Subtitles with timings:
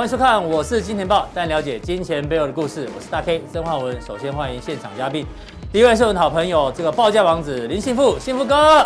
[0.00, 2.88] 欢迎收看，我是金钱豹，带你了解金钱背后的故事。
[2.96, 4.00] 我是大 K 曾焕文。
[4.00, 5.26] 首先欢迎现场嘉宾，
[5.70, 8.82] 第一位是我的好朋友，这个报价王子林信富，信富哥。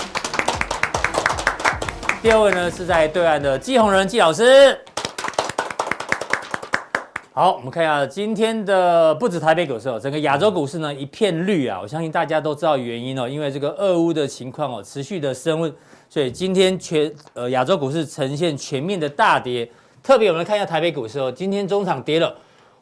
[2.21, 4.77] 第二位呢是在对岸的季鸿仁季老师。
[7.33, 11.79] 好，我们看一下今天的不止台北股市哦，整个亚洲股市呢一片绿啊。
[11.81, 15.73] 我相信大家都知道原因哦，因为这个俄乌的情况哦持续的升温，
[16.09, 19.71] 所以今天全呃亚洲股市呈现全面的大跌。
[20.05, 22.37] 特别我们来看一下台北股市哦，今天中场跌了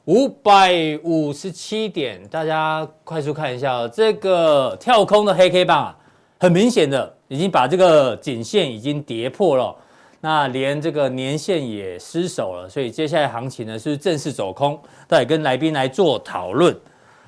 [0.07, 5.97] 五百五十七点，大家快速看一下哦，这个跳空的黑 K 棒啊，
[6.41, 7.15] 很明显的。
[7.29, 9.75] 已经把这个颈线已经跌破了，
[10.20, 16.77] 那连这个年线也失守了，所以接下来行情呢是正式走空，都得跟来宾来做讨论。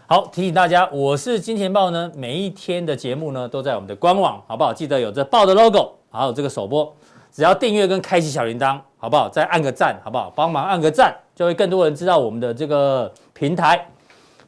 [0.08, 4.74] 好，提醒大家，我是金钱豹呢，每一天的节目呢都在我们的官网，好不好？
[4.74, 6.94] 记得有这爆的 logo，还有这个首播，
[7.34, 9.28] 只要订阅跟开启小铃铛，好不好？
[9.28, 10.32] 再按个赞，好不好？
[10.34, 13.86] 帮忙按个赞，就会更多人知道我们的这个平台，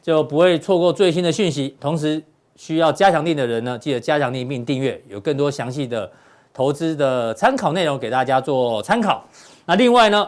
[0.01, 2.23] 就不会错过最新的讯息，同时。
[2.59, 6.09] 需要加强錠的人呢，记得加强錠并订阅，有更多详细的
[6.51, 9.23] 投资的参考内容给大家做参考。
[9.67, 10.27] 那另外呢，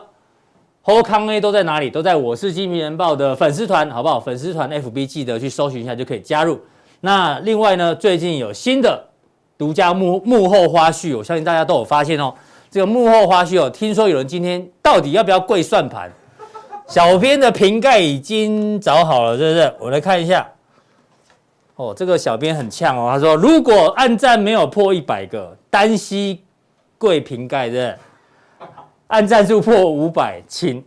[0.83, 1.89] 后康 A 都在哪里？
[1.89, 4.19] 都在我是金明人报的粉丝团，好不好？
[4.19, 6.59] 粉丝团 FB 记得去搜寻一下就可以加入。
[6.99, 9.03] 那另外呢，最近有新的
[9.57, 12.31] 独家幕幕后花絮，我相信大家都有发现哦。
[12.71, 16.11] 这个幕后花絮哦，听说有人今天到底要不要跪算盘？
[16.87, 19.73] 小编的瓶盖已经找好了，是不是？
[19.79, 20.47] 我来看一下。
[21.75, 26.43] 哦，这个小编很呛哦，他说如果按赞没有破一百个，单膝
[26.97, 27.97] 跪瓶盖的，
[29.07, 30.83] 按赞数破五百，请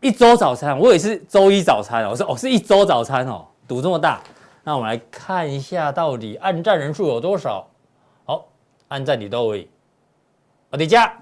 [0.00, 0.78] 一周早餐。
[0.78, 4.20] 我也是周一早餐哦，我说哦是一周早餐哦，赌这么大。
[4.64, 7.66] 那我们来看一下到底按赞人数有多少。
[8.24, 8.46] 好，
[8.88, 9.68] 按赞你都可以。
[10.70, 11.12] 我的家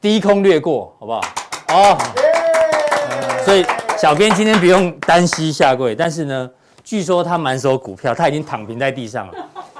[0.00, 1.20] 低空掠过，好不好？
[1.68, 1.98] 哦，
[3.44, 3.64] 所以。
[3.98, 6.50] 小编今天不用单膝下跪，但是呢，
[6.82, 9.34] 据说他满手股票，他已经躺平在地上了，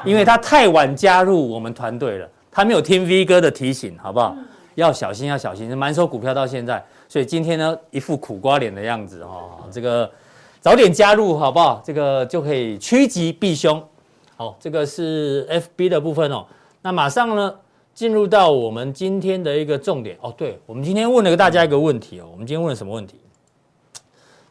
[0.05, 4.37] 因为他太晚加入我们团队了，他没有听 V 哥的提醒，好不好？
[4.75, 10.11] 要小心，要小心，满手股票到现在，所以今天呢，一副苦瓜脸的样子哦，这个
[10.61, 11.81] 早点加入好不好？
[11.83, 13.83] 这个就可以趋吉避凶。
[14.37, 15.49] 好，这个是
[15.79, 16.45] FB 的部分哦。
[16.83, 17.55] 那马上呢，
[17.95, 20.33] 进入到我们今天的一个重点哦。
[20.37, 23.21] 对，我们今天问了大家一个问题哦，我们今天问了什么问题？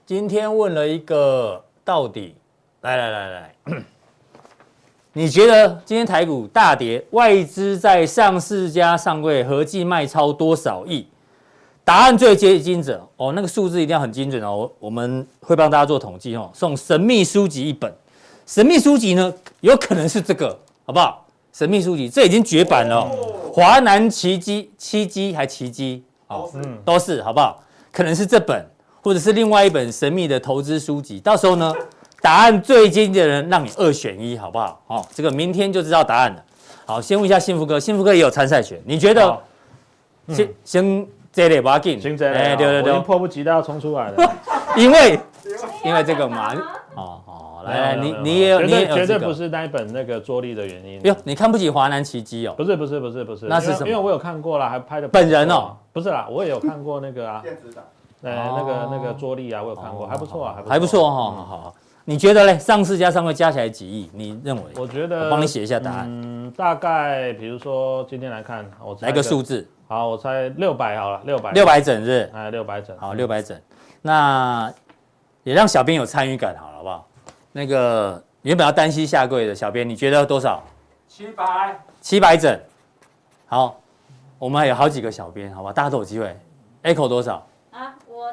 [0.05, 2.35] 今天问了一个到底，
[2.81, 3.55] 来来来来，
[5.13, 11.07] 你觉得今天台股大跌，外资在上市加上柜合计卖超多少亿？
[11.83, 17.91] 答案最接近者哦，那个数字一定要很精准哦，我们会帮大家做统计哦，送神秘书籍一本。
[18.45, 21.25] 神秘书籍呢，有可能是这个，好不好？
[21.51, 23.09] 神秘书籍这已经绝版了，
[23.53, 27.61] 华南奇迹、七机还奇迹，哦，嗯，都是好不好？
[27.91, 28.65] 可能是这本。
[29.01, 31.73] 或者是另外一本神秘的投资书籍，到时候呢，
[32.21, 34.81] 答案最接近的人让你二选一，好不好？
[34.87, 36.43] 好，这个明天就知道答案了。
[36.85, 39.41] 好，先问一下幸福哥，幸福哥也有参赛权，你觉得？
[40.27, 44.35] 先先这里不要紧，先这里，哎，对对对，迫不及待要冲出来了，
[44.75, 45.17] 因为
[45.85, 46.53] 因为这个嘛，
[46.95, 51.01] 哦哦，来来，你你也有，你绝对不是那一本那个桌历的原因。
[51.03, 52.53] 哟，你看不起华南奇迹哦？
[52.57, 53.87] 不是不是不是不是，那是什么？
[53.87, 55.75] 因为我有看过了，还拍的本人哦？
[55.93, 57.41] 不是啦，我也有看过那个啊。
[57.43, 57.83] 电子档。
[58.21, 61.15] 呃，那个那个桌历啊，我有看过，还不错啊，还不错哈。
[61.15, 62.59] 好好，你觉得嘞？
[62.59, 64.11] 上市加上会加起来几亿？
[64.13, 64.63] 你认为？
[64.75, 66.05] 我觉得，我帮你写一下答案。
[66.05, 69.65] 嗯，大概比如说今天来看，我来个数字。
[69.87, 71.51] 好，我猜六百好了，六百。
[71.53, 72.29] 六百整是？
[72.33, 72.93] 哎，六百整。
[72.97, 73.57] 好，六百整。
[74.01, 74.69] 那
[75.43, 77.07] 也让小编有参与感，好了，好不好？
[77.51, 80.63] 那个原本要单膝下跪的小编，你觉得多少？
[81.07, 81.79] 七百。
[82.01, 82.59] 七百整。
[83.47, 83.81] 好，
[84.37, 85.73] 我们还有好几个小编，好吧？
[85.73, 86.37] 大家都有机会。
[86.83, 87.45] Echo 多少？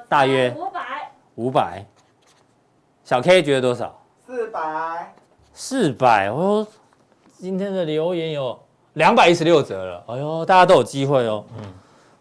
[0.08, 1.84] 大约五百，五百。
[3.02, 3.98] 小 K 觉得多少？
[4.24, 5.14] 四百，
[5.52, 6.30] 四百。
[6.30, 6.66] 我说
[7.38, 8.58] 今天的留言有
[8.94, 10.04] 两百一十六折了。
[10.08, 11.44] 哎呦，大家都有机会哦。
[11.56, 11.64] 嗯，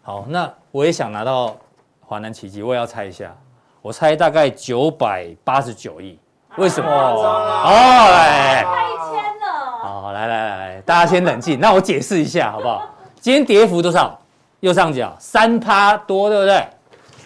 [0.02, 1.56] 好，那我也想拿到
[2.00, 3.36] 华南奇迹，我也要猜一下。
[3.82, 6.18] 我猜大概九百八十九亿。
[6.58, 6.90] 为什么？
[6.90, 9.78] 哦，来，快一千了。
[9.82, 11.60] 好，来来来来，大家先冷静。
[11.60, 12.94] 那我解释一下好不好？
[13.20, 14.18] 今天跌幅多少？
[14.60, 16.66] 右上角三趴多，对不对？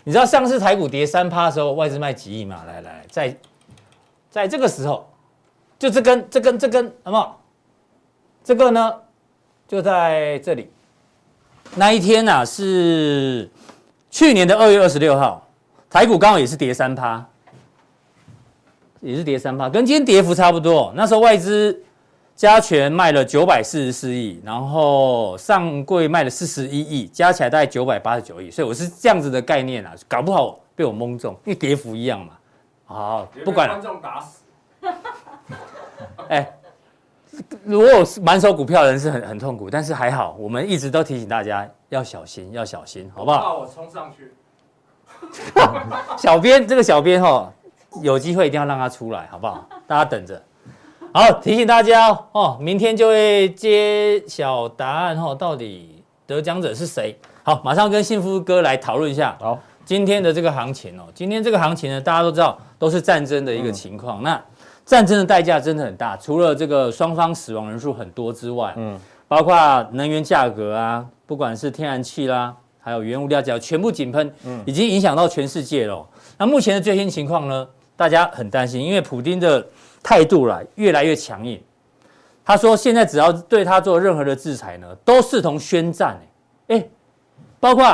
[0.02, 2.62] 你知道上次台股跌三趴的时候，外资卖几亿嘛？
[2.66, 3.36] 来来，在
[4.28, 5.08] 在这个时候，
[5.78, 7.40] 就这根这根这根，好不好？
[8.42, 8.92] 这个呢，
[9.68, 10.72] 就在这里。
[11.76, 13.48] 那一天呐、啊，是
[14.10, 15.46] 去年的二月二十六号，
[15.88, 17.24] 台股刚好也是跌三趴，
[19.00, 20.93] 也是跌三趴，跟今天跌幅差不多。
[20.94, 21.82] 那时候外资
[22.37, 32.32] 加权卖了九百四十四亿，然后上柜卖了四十一亿，加起来大概九百八十九亿，所以我是这样子的概念啊，搞不好被我蒙中，因为跌幅一样嘛。
[32.85, 33.75] 好，不管了。
[33.75, 34.43] 观众打死。
[36.29, 36.50] 哎，
[37.64, 37.88] 如果
[38.23, 43.38] 满手股票的人是很很痛苦，但是还好，我们一直都提醒大家要小心，要小心，好不好？
[43.38, 44.32] 怕我冲上去。
[46.17, 47.52] 小编，这个小编哈，
[48.02, 49.69] 有机会一定要让他出来，好不好？
[49.87, 50.40] 大家等着。
[51.12, 57.19] 好，提醒大家哦，明天就会揭晓答案哦，到底得奖者是谁？
[57.42, 59.37] 好，马上跟幸福哥来讨论一下。
[59.40, 64.20] 好，今天的这个行情哦，今天这个行情呢，大家都知道都是战争的一个情况。
[64.20, 64.44] 嗯、那
[64.84, 68.96] 战争的代价真的很大，除了这个双方死亡人数很多之外，嗯，
[69.26, 69.56] 包括
[69.90, 76.06] 能源价格啊，不管是天然气啦，还有原物料价全部井喷，嗯，已经影响到全世界了。
[76.38, 77.66] 那目前的最新情况呢，
[78.00, 79.62] 大家很担心，因为普京的。
[80.02, 81.61] 态度啦，越来越强硬。
[82.43, 86.19] 他说，现在只要对他做任何的制裁呢，都视同宣战。
[86.69, 86.82] 哎，
[87.61, 87.85] 包括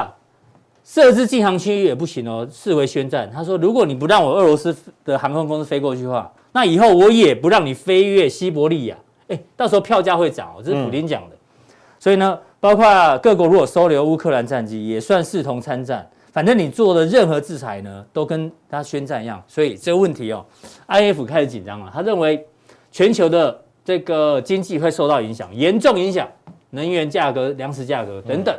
[0.85, 3.29] 设置禁航区域也不行哦，视为宣战。
[3.35, 4.73] 他说，如果你不让我俄罗斯
[5.05, 8.97] 的航空公司飞过去的话，那以后我也不让你飞越西伯利亚。
[9.27, 11.35] 哎，到时候票价会涨哦，这是普丁讲的。
[11.35, 16.09] 嗯、所以呢，包括各国如果收留乌克兰战机，也算视同参战。
[16.37, 20.45] 反正你做的任何制裁呢，都跟他宣战一样，所以这个问题哦
[20.87, 21.91] ，IF 开始紧张了。
[21.91, 22.47] 他认为
[22.93, 26.29] 全球的这个经济会受到影响，严重影响
[26.73, 28.55] 能源价格、粮食价格等等。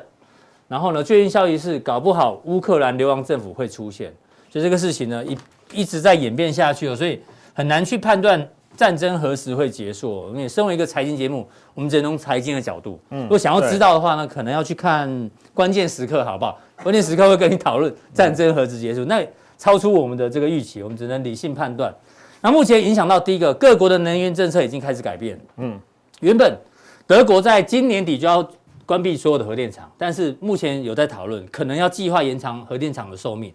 [0.67, 4.11] 然后呢，最新消息是，搞不好乌克兰流亡政府会出现，
[4.49, 5.37] 所以这个事情呢，一
[5.71, 7.21] 一直在演变下去哦，所以
[7.53, 8.43] 很难去判断。
[8.75, 10.29] 战争何时会结束？
[10.29, 12.99] 因为身为一个财经节目，我们只能从财经的角度。
[13.09, 16.59] 嗯，如果想要知道的话呢，可能要去看关键时刻，好不好？
[16.83, 19.25] 关键时刻会跟你讨论战争何时结束，那
[19.57, 21.93] 超出我们的这个预期，我们只能理性判断。
[22.41, 25.39] 那目前影响到第一个，各国的能源政策已经开始改变。
[25.57, 25.79] 嗯，
[26.19, 26.57] 原本
[27.05, 28.47] 德国在今年底就要
[28.85, 33.51] 关闭所有的核电厂，但是目前有在讨论，可能要计划延长核电厂的寿命，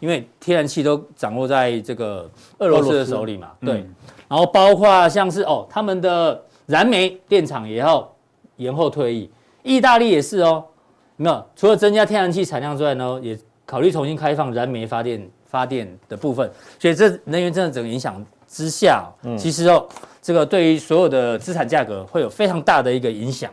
[0.00, 3.52] 因为天然气都掌握在这个俄罗斯的手里嘛。
[3.60, 3.74] 对。
[3.74, 3.94] 嗯
[4.28, 8.12] 然后包括像是哦，他们的燃煤电厂也要
[8.56, 9.30] 延后退役，
[9.62, 10.75] 意大利也是哦，有
[11.16, 11.44] 没有？
[11.54, 16.50] 除了增加天然气产量之外呢，也考虑重新开放燃煤发电发电的部分。
[16.78, 19.86] 所以这能源政策整个影响之下，嗯，其实哦，
[20.20, 23.50] 这个对于所有的资产价格会有非常大的一个影响。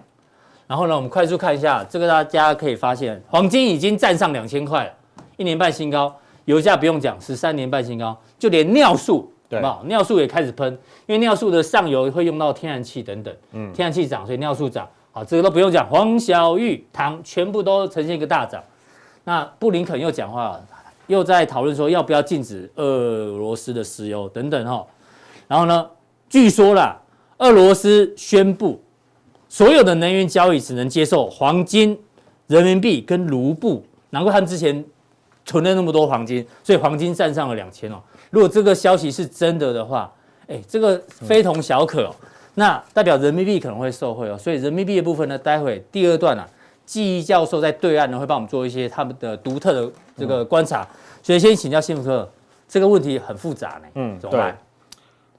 [0.67, 4.91] 然后呢，我们快速看一下这个，大家可以发现，黄金已经站上两千块了，
[5.37, 9.29] 一年半新高，油价不用讲，十三年半新高，就连尿素。
[9.61, 10.67] 好，尿素也开始喷，
[11.05, 18.63] 因为尿素的上游会用到天然气等等，嗯，天然气涨，所以尿素涨，好，这个都不用讲，黄小玉唐全部都呈现一个大涨。
[19.23, 20.59] 那布林肯又讲话，
[21.05, 24.83] 又在讨论说要不要禁止俄罗斯的石油等等哈。
[25.47, 25.87] 然后呢，
[26.27, 26.99] 据说啦，
[27.37, 28.81] 俄罗斯宣布
[29.47, 31.95] 所有的能源交易只能接受黄金、
[32.47, 34.83] 人民币跟卢布，难怪他们之前
[35.45, 38.01] 存了那么多黄金，所以黄金站上了两千哦。
[38.31, 40.11] 如果这个消息是真的的话，
[40.47, 42.15] 哎，这个非同小可哦。
[42.55, 44.37] 那代表人民币可能会受惠哦。
[44.37, 46.47] 所以人民币的部分呢，待会第二段啊，
[46.85, 50.87] 纪教授在对岸呢会帮我们做一些他们的独特的这个观察。
[51.21, 52.29] 所以先请教幸福哥，
[52.67, 53.87] 这个问题很复杂呢。
[53.95, 54.57] 嗯，怎么办？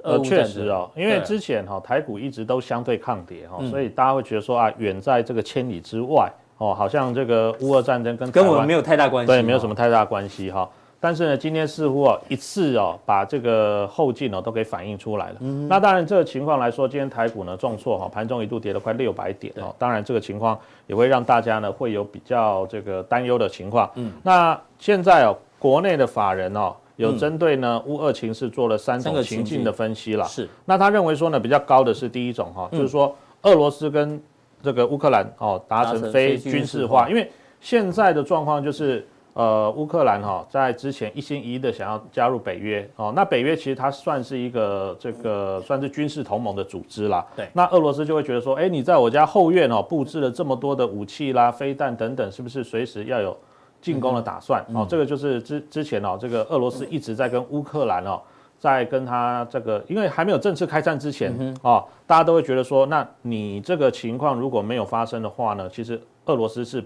[0.02, 10.68] 呃，确实哦，因为之前哈台股一直都相对抗跌哈，所以大家会觉得说啊，远在这个千里之外哦，好像这个乌俄战争跟跟我们没有太大关系，对，没有什么太大关系哈。
[11.04, 15.36] 但是呢，今天似乎哦一次哦把这个后劲哦都给反映出来了。
[15.40, 19.64] 嗯，那当然这个情况来说，今天台股呢重挫哈，盘中一度跌了快六百点哦。
[19.78, 23.90] 当然这个情况也会让大家呢会有比较这个担忧的情况。
[23.96, 30.24] 嗯，那现在哦国内的法人哦有针对呢乌二情势做了三种情境的分析了。
[30.24, 34.18] 是，那他认为说呢比较高的是第一种哈，就是说俄罗斯跟
[34.62, 37.30] 这个乌克兰哦达成非军事化，因为
[37.60, 39.06] 现在的状况就是。
[39.34, 47.26] 呃，乌克兰哈在之前一心一意的想要加入北约哦，那北约其实它算是一个这个算是军事同盟的组织啦。
[47.34, 53.36] 对，那俄罗斯就会觉得说，哎，你在我家后院哦布置了这么多的武器啦、飞弹等等，是不是随时要有
[53.82, 54.64] 进攻的打算？
[54.72, 58.22] 哦，这个就是之之前哦，这个俄罗斯一直在跟乌克兰哦，
[58.60, 66.84] 在跟他这个，因为还没有正式开战之前哦，大家都会觉得说，那你这个情况如果没有发生的话呢，其实俄罗斯是。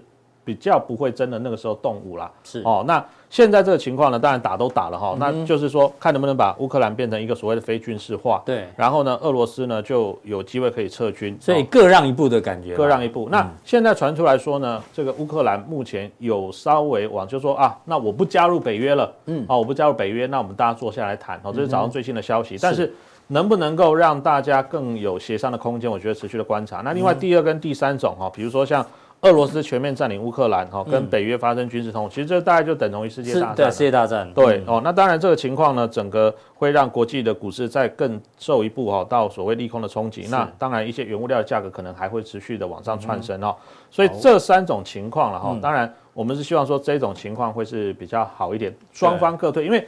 [0.49, 2.83] 比较不会真的那个时候动武啦，是哦。
[2.87, 8.67] 那现在这个情况呢，当然打都打了哈，嗯、那就是说看能不能把乌克兰变成一个所谓的非军事化，对。
[8.75, 13.27] 然后呢，俄罗斯呢就有机会可以撤军，所以各让一步的感觉，各让一步。
[13.29, 22.91] 嗯、那现在传出来说呢，这个乌克兰目前有稍微往，就说啊，那我不加入北约了，嗯，啊，我不加入北约，那我们大家坐下来谈，哦，这是早上最新的消息，嗯、但是。
[23.31, 25.87] 能不能够让大家更有协商的空间？
[25.87, 26.81] 我觉得持续的观察。
[26.83, 28.83] 那另外第二跟第三种哈，比如说像
[29.21, 33.55] 俄罗斯全面占领乌克兰哈，跟北约发生军事冲突，其实这大概就等同于世界大战。
[33.55, 34.33] 对，世界大战。
[34.33, 40.25] 对哦，那当然这个情况呢，整个会让国际的股市再更受一步哈，到所谓利空的冲击。
[40.29, 43.53] 那当然一些原物料的价格可能还会持续的往上窜升哦。
[43.91, 49.87] 所以这三种情况了哈，当然我们是希望说这种情况会是比较好一点，双方各退，因为。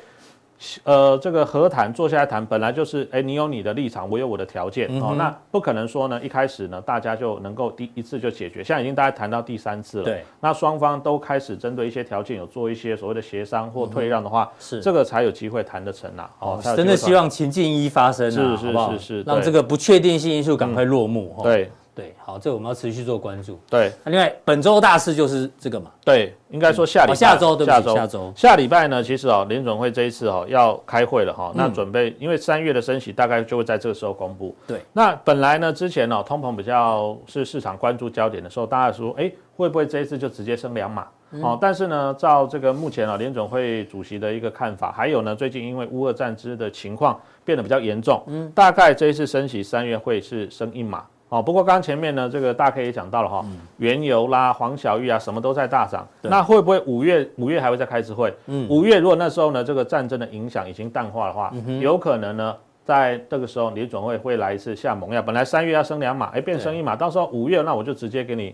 [0.83, 21.71] 呃，这个和谈坐下来谈，本来就是，哎，你有你的立场，我有我的条件，嗯、哦，那不可能说呢，一开始呢，大家就能够第一次就解决，现在已经大家谈到第三次了，对，那双方都开始针对一些条件有做一些所谓的协商或退让的话，是、嗯、这个才有机会谈得成啊，哦，真的希望情境一发生啊，是是是是，让这个不确定性因素赶快落幕，嗯、对。
[21.93, 23.59] 对，好，这我们要持续做关注。
[23.69, 25.91] 对，那另外本周大事就是这个嘛。
[26.05, 27.93] 对，应该说下礼拜、下周对不对？
[27.93, 31.51] 下周下礼拜呢，其实哦，联准会这一次哦要开会了哈。
[31.53, 34.55] 那准备，因为三月的升息大概就会在这个时候公布。
[34.65, 41.05] 对，那本来呢，之前哦，通膨比较是市场关注焦点的时候，大家说，哎，会不会这一次就直接升两码？
[41.41, 51.05] 哦，但是呢，照这个目前啊，联总会主席的一个看法，还有呢，最近因为乌俄战争的情况变得比较严重，嗯，大概这一次升息三月会是升一码。
[51.31, 53.45] 哦，不过刚刚前面呢，这个大 K 也讲到了哈，
[53.77, 56.05] 原油啦、黄小玉啊，什么都在大涨。
[56.23, 58.33] 那会不会五月五月还会再开次会？
[58.47, 65.21] 嗯，五月如果那时候呢，这个战争的影响已经淡化的话，有可能呢，在这个时候联总会会来一次下猛药。
[65.21, 68.53] 本来三月要升两码，哎，变升一码，到时候五月那我就直接给你。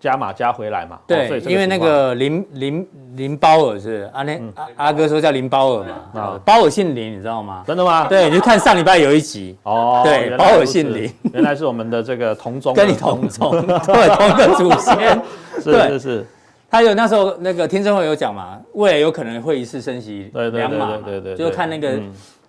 [0.00, 0.98] 加码加回来嘛？
[1.06, 7.64] 对，因为那个林林林包尔是阿那阿阿哥说叫林包尔嘛，啊，包尔姓林，你知道吗？
[7.66, 8.06] 真的吗？
[8.08, 9.56] 对，你就看上礼拜有一集。
[9.64, 15.20] 哦，对，包尔姓林，原来是我们的这个同宗，跟你同宗， 对，同个祖先，
[15.60, 16.26] 是是是。
[16.70, 21.98] 他有那时候那个听证会有讲嘛，未来有可能会一次升息两码，对对对，就看那个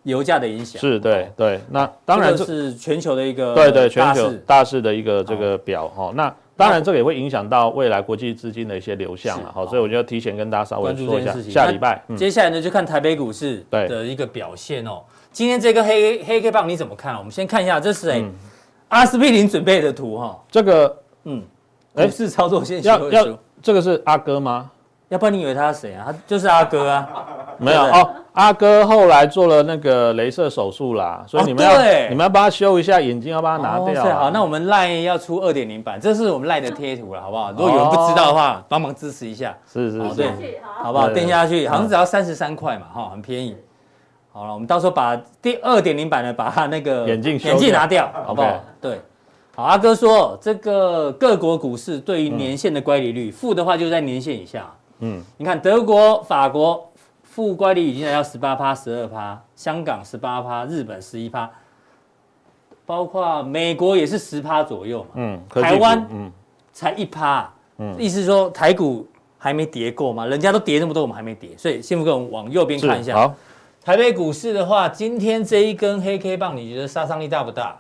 [0.04, 0.80] 油价的影响。
[0.80, 4.80] 是，对对，那当然是全球的一个对对全球大势。
[4.80, 6.32] 的一个这个表哈，那。
[6.60, 15.02] 当然，这个也会影响到未来国际资金的一些流向了，好，所以我就要提前跟大家稍微说一下，下礼拜，接下来呢就看台北股市的一个表现哦。
[15.32, 17.18] 今天这个黑黑 K 棒你怎么看？
[17.18, 18.22] 我们先看一下，这是哎
[18.90, 20.38] 阿司匹林准备的图哈。
[20.52, 21.42] 这个嗯，
[21.94, 24.70] 股市操作线要要，这个是阿哥吗？
[25.10, 26.06] 要不然你以为他是谁啊？
[26.08, 27.10] 他就是阿哥啊，
[27.58, 28.10] 没有哦。
[28.34, 31.72] 阿哥后来做了那个镭射手术啦，所以你们要
[32.10, 34.04] 你们要帮他修一下眼睛，要帮他拿掉。
[34.16, 37.52] 好，那我们 LINE 要出二点零版，这是我们 LINE 的贴图了，好不好？
[37.52, 39.58] 如果有人不知道的话，帮忙支持一下。
[39.70, 40.24] 是是是，
[40.82, 41.10] 好不好？
[41.10, 43.58] 垫下去，好像只要三十三块嘛，哈，很便宜。
[44.32, 48.64] 好了，我们到时候把第二点零版的把他那个眼镜眼镜拿掉，好不好？
[48.80, 49.02] 对。
[49.56, 54.66] 好，阿哥说这个各国股市对于年限的乖离率，负的话就在年限以下。
[55.00, 56.92] 嗯，你看德国、法国
[57.24, 61.50] 负乖离已经来到十八趴、十二趴，香港十八趴，日本十一趴，
[62.86, 65.10] 包括美国也是十趴左右嘛。
[65.16, 66.32] 嗯，台湾嗯
[66.72, 73.16] 才一趴，嗯，意思是说台股还没跌过嘛，人家都跌那么多，我们还没跌，所以幸福哥我们往右边看一下。
[73.16, 73.34] 好，
[73.84, 77.76] 台北股市的话，今天这一根黑 K 棒，你觉得杀伤力大不大？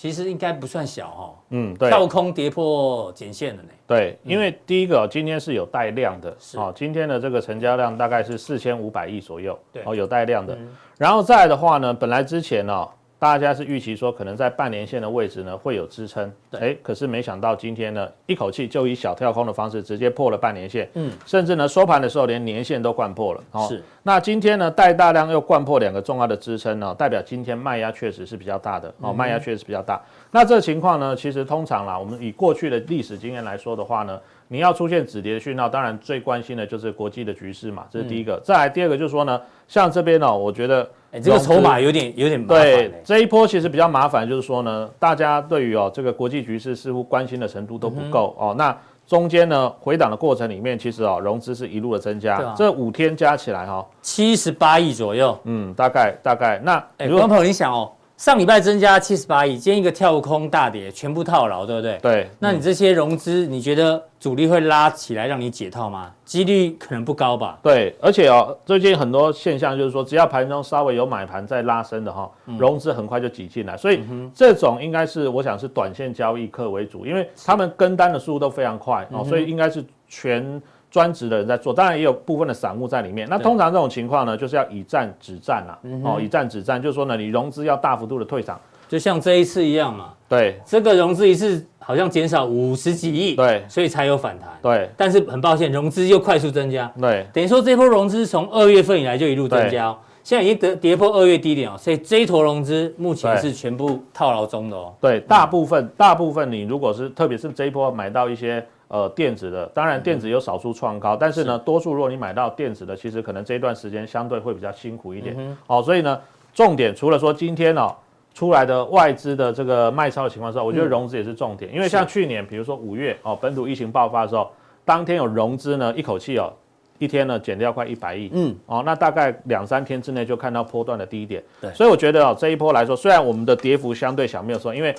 [0.00, 3.68] 其实应该不算小哈，嗯，对，跳空跌破颈线了呢。
[3.84, 10.56] 对，因为第一个今天是有带量的，哦，今天的这个成交量大概是四千五百亿左右，对，哦，有带量的。
[10.96, 12.88] 然后再来的话呢，本来之前呢，
[13.18, 23.82] 大家是预期说可能在半年线的位置呢会有支撑，哎，可是没想到今天呢一口气就以小跳空的方式直接破了半年线，嗯，甚至呢收盘的时候连年线都灌破了，哦，是。
[24.04, 30.00] 那今天呢带大量又灌破两个重要的支撑呢，代表今天卖压确实是比较大的，哦，卖压确实是比较大。
[30.30, 38.38] 那这个情况呢，其实通常啦，我们以过去的历史经验来说的话呢，你要出现止跌的讯号，当然最关心的就是国际的局势嘛，这是第一个。
[38.44, 40.88] 再来第二个就是说呢，像这边呢，我觉得。
[41.10, 42.62] 哎，这个筹码有点有点麻烦。
[42.62, 48.54] 对，这一波其实比较麻烦，就是说呢，大家对于哦这个国际局势似乎关心的程度都不够哦。
[48.58, 55.38] 那中间呢回档的过程里面，其实哦融资是一路的增加，这五天加起来哈，七十八亿左右。
[55.44, 56.60] 嗯，大概大概。
[56.62, 57.90] 那哎，观众朋友，你想哦。
[58.18, 61.98] 上礼拜增加七十八亿，今天一个跳空大跌，全部套牢，对不对？
[62.02, 62.28] 对。
[62.40, 66.10] 那你这些融资，你觉得主力会拉起来让你解套吗？
[66.24, 67.60] 几率可能不高吧。
[67.62, 74.00] 对，而且哦，最近很多现象就是说，只要盘中稍微有买盘在拉升的哈，融资很快就挤进来，所以
[74.34, 80.60] 这种应该是我想是短线交易客为主，因为他们跟单的速度都非常快哦，所以应该是全。
[80.90, 83.26] 专职的人在做，当然也有部分的散户在里面。
[83.28, 85.78] 那通常这种情况呢，就是要以战止战啦。
[86.02, 90.14] 哦，以战止战，就是说呢，你融资要大幅度的退场，就像这一次一样嘛。
[90.28, 94.48] 对，这个融资一次好像减少五十几亿，对，所以才有反弹。
[94.62, 96.90] 对，但是很抱歉，融资又快速增加。
[97.00, 104.94] 对，等于说这波融资从二月份以来就一路增加，现在已经跌跌破二月低点哦，所以这一坨融资目前是全部套牢中的哦。
[105.00, 111.64] 对，大部分、嗯、大部分你如果是特别是这一波买到一些呃电子的，当然电子有少数创高，嗯、但是呢，是。
[111.64, 115.34] 多数如果你买到电子的，其实可能这一段时间相对会比较辛苦一点。
[115.38, 116.20] 嗯、哦，所以呢，
[116.52, 117.94] 重点除了说今天哦
[118.34, 124.50] 出来的外资的这个卖超的情况之外，我觉得融资也是重点，嗯、因为像去年比如说五月哦本土疫情爆发的时候，
[124.84, 126.52] 当天有融资呢一口气哦。
[127.00, 134.92] 一天呢，减掉快一百亿，嗯，哦，那大概两三天之内就看到波段的低点，对，所以我觉得哦，这一波来说，虽然我们的跌幅相对小，没有说，因为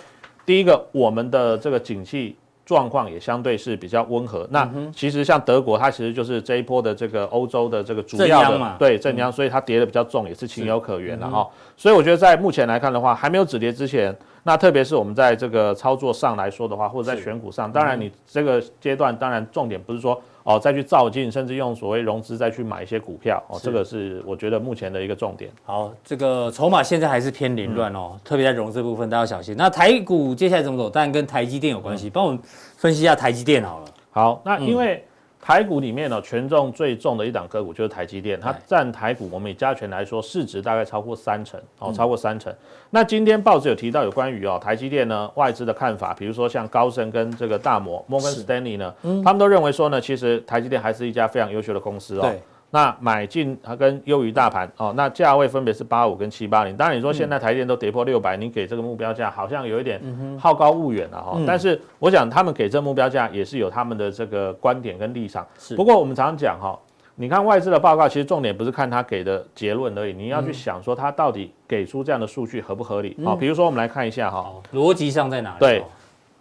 [0.45, 2.37] 第一个我们的这个景气
[2.69, 4.47] 状况也相对是比较温和。
[4.51, 11.47] 那其实像德国，它其实就是这一波的这个欧洲的这个主要的对正央，所以它跌的比较重，也是情有可原的哈。
[11.75, 20.21] 所以我觉得在目前来看的话，还没有止跌之前，那特别是我们在这个操作上来说的话，或者在选股上，当然你这个阶段当然重点不是说。
[20.43, 25.51] 哦，再去造进，甚至用所谓融资再去买一些股票，哦，这个是我觉得目前的一个重点。
[25.63, 29.55] 好，这个筹码现在还是偏凌乱哦，嗯、特别在融资部分，大家要小心。
[29.57, 30.89] 那台股接下来怎么走？
[30.89, 32.39] 当然跟台积电有关系，帮、嗯、我们
[32.77, 33.85] 分析一下台积电好了。
[34.11, 35.03] 好，那因为。
[35.39, 42.53] 嗯台股里面呢，权重最重的一档个股就是台积电，它占台股，我们以加权来说，市值大概超过三成，哦，超过三成。
[42.89, 48.93] 那今天报纸有提到有关于哦台积电呢外资的看法，比如说像高盛跟这个大摩摩根士丹利呢，
[49.23, 52.31] 他们都认为说呢，其实台积电还是一家非常优秀的公司哦。
[52.71, 56.77] 那买进它跟优于大盘哦，那价位分别是八五跟七八零。
[56.77, 59.99] 当然你说现在台电都跌破六百，你给这个目标价好像有一点
[60.39, 61.33] 好高骛远了哈。
[61.35, 65.45] 嗯、但是我想他们给这目标价也是有他们的这个观点跟立场。
[65.57, 65.75] 是。
[65.75, 66.77] 不过我们常常讲哈，
[67.15, 73.17] 你看外资的报告，其实重点不是看他给的结论而已，你要去想说他到底给出这样的数据合不合理？
[73.25, 75.55] 好，比如说我们来看一下哈，逻辑上在哪里？
[75.59, 75.83] 对。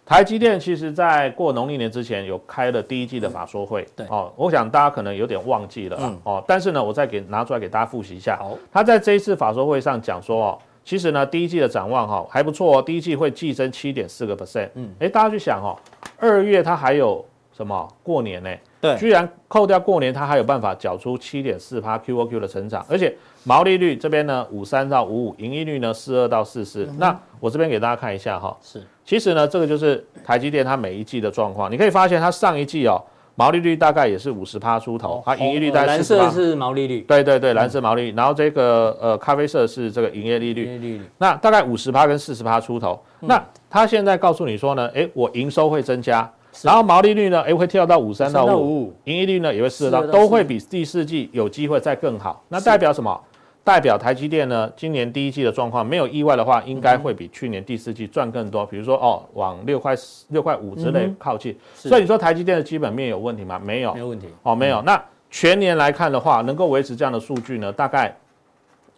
[0.09, 4.03] 台积电其实，在过农历年之前有开了第一季的法说会，对。
[4.07, 6.19] 哦，我想大家可能有点忘记了，嗯。
[6.23, 8.35] 哦，但是呢，我再给拿出来给大家复习一下。
[8.37, 15.77] 好，他在这一次法说会上讲说，哦，其实呢，第一季的展望哈还不错哦，第一季会季增七点四个 percent，嗯，哎，大家去想哦，
[16.17, 17.23] 二月它还有
[17.55, 18.49] 什么过年呢？
[18.81, 26.89] 对，居然扣掉过年，它还有办法缴出七点四趴 QOQ 的成长，而且毛利率这边呢五三到五五，盈利率呢四二到四四。
[26.97, 28.81] 那我这边给大家看一下哈，是。
[29.09, 31.71] 其实呢，这个就是台积电它每一季的状况。
[31.71, 33.01] 你可以发现，它上一季哦，
[33.33, 36.15] 毛利率大概也是五十趴出头，它盈利率大概是。
[36.15, 37.01] 蓝色是毛利率。
[37.07, 38.13] 对对对，蓝色毛利率。
[38.15, 41.01] 然后这个呃咖啡色是这个营业利率。
[41.17, 43.01] 那大概五十趴跟四十趴出头。
[43.21, 52.43] 那它现在告诉你说呢，诶，我营收会增加，然后毛利率呢，诶，会跳到五三到五五，营业率呢也会四十到，都会比第四季有机会再更好。
[52.49, 53.19] 那代表什么？
[53.63, 58.65] 代表台积电呢，今年第一季的状况没有意外的话，应该会比去年第四季赚更多。
[58.65, 59.93] 比如说哦，往六块
[60.29, 61.55] 六块五之类靠近。
[61.75, 63.59] 所以你说台积电的基本面有问题吗？
[63.63, 64.27] 没有，没有问题。
[64.43, 64.81] 哦，没有。
[64.81, 67.71] 那全年来看的话，能够维持这样的数据呢？
[67.71, 68.15] 大概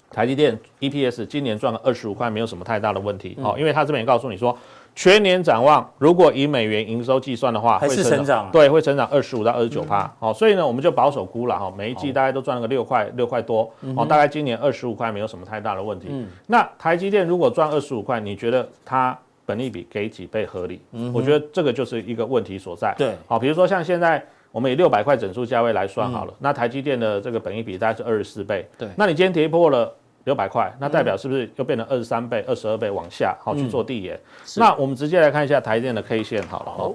[0.09, 3.37] 台积电 EPS 今年赚了二十五块，没有什么太大的问题。
[3.41, 4.57] 哦，因为他这边也告诉你说。
[4.93, 10.11] 全年展望，如果以美元营收计算的话，还是成长，对，会成长二十五到二十九趴。
[10.19, 16.07] 好，所以呢，我们就保守估了哈，每一季大概都赚了个六块六块多，哦，大概今年二十五块没有什么太大的问题。
[16.09, 20.81] 嗯，那台积电如果赚二十五块，你觉得它本益比给几倍合理？
[20.91, 22.93] 嗯，我觉得这个就是一个问题所在。
[22.97, 28.67] 对，好，比如说像现在我们以六百块整数价位来算好了，那台积电的这个本益比大概是二十四倍。
[28.77, 29.91] 对，那你今天跌破了。
[30.25, 34.19] 六百块，那代表是不是又变成二十三倍、二十二倍往下，好去做递延？
[34.57, 36.71] 那我们直接来看一下台电的 K 线好了。
[36.71, 36.93] 好。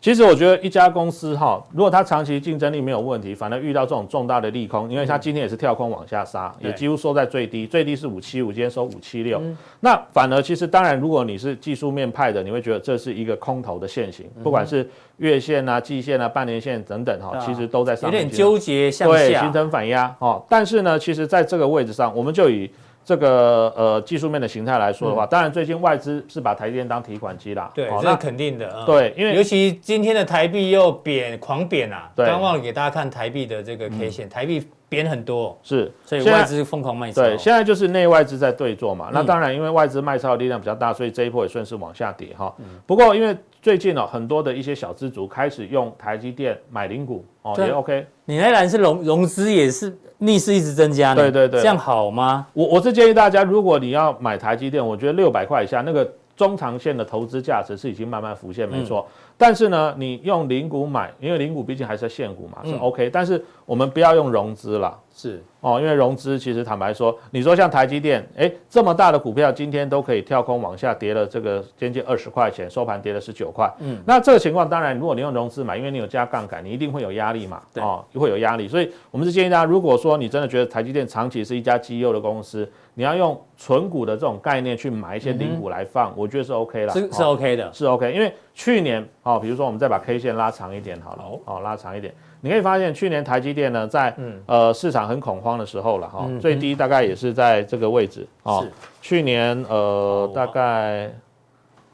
[0.00, 9.42] 其实我觉得一家公司哈，如果它长期竞争力没有问题，反而遇到这种重大的利空，因为它今天也是跳空往下杀，也几乎收在最低，最低是五七五，今天收五七六。
[9.80, 20.42] 那反而其实当然，如果你是技术面派的，你会觉得这是一个空头的线型，不管是月线啊、季线啊、半年线等等哈，其实都在上面有点纠结向下，对，形成反压哦。
[20.48, 22.70] 但是呢，其实在这个位置上，我们就以。
[23.04, 28.84] 这个呃技术面的形态来说的话，当然最近外资是把台积电当提款机啦，对，这是肯定的。
[28.86, 37.22] 对，因为尤其今天的台币又贬狂贬啊，刚忘了给大家看台币的这个 K 线，台币贬很多，是，所以外资疯狂卖超。
[37.22, 39.10] 对，现在就是内外资在对做嘛。
[39.12, 42.54] 那当然，因为外资卖超的力量比较大，所以这一波也顺势往下跌哈。
[42.86, 48.06] 不过因为最近哦，很多的一些小资族开始用台积电买零股哦，也 OK。
[48.24, 49.96] 你那栏是融融资也是。
[50.22, 51.14] 逆势一直增加呢？
[51.14, 52.46] 对对对，这样好吗？
[52.52, 59.08] 我我是建议大家，如果你要买台积电，我觉得六百块以下那个中长线的投资价值是已经慢慢浮现，没错。
[59.08, 63.10] 嗯、但是呢，你用零股买，因为零股毕竟还是现股嘛，是 OK、嗯。
[63.10, 73.70] 但是我们不要用融资了，是哦，因为融资其实坦白说，你说像台积电，哎，这么大的股票今天都可以跳空往下跌了，这个接近二十块钱，收盘跌了十九块。
[73.80, 78.66] 嗯，那这个情况当然，如果你用融资买，因为你有加杠杆，你一定会有压力嘛，对哦，会有压力。
[78.66, 82.66] 所以我们是建议大家，如果说你真的觉得台积电长期是一家绩优的公司，
[83.00, 88.12] 你要用存股的这种概念去买一些零股来放，嗯、我觉得是 OK 了，是是 OK 的，是 OK。
[88.12, 92.12] 因为去年哦，比如说我们再把 K 线拉长一点好了，好哦，拉长一点。
[92.42, 98.60] 你可以发现，去年台积电呢，在、嗯、呃市场很恐慌的时候了哈，嗯、最低大概也是在这个位置哦。
[98.62, 101.10] 是去年呃大概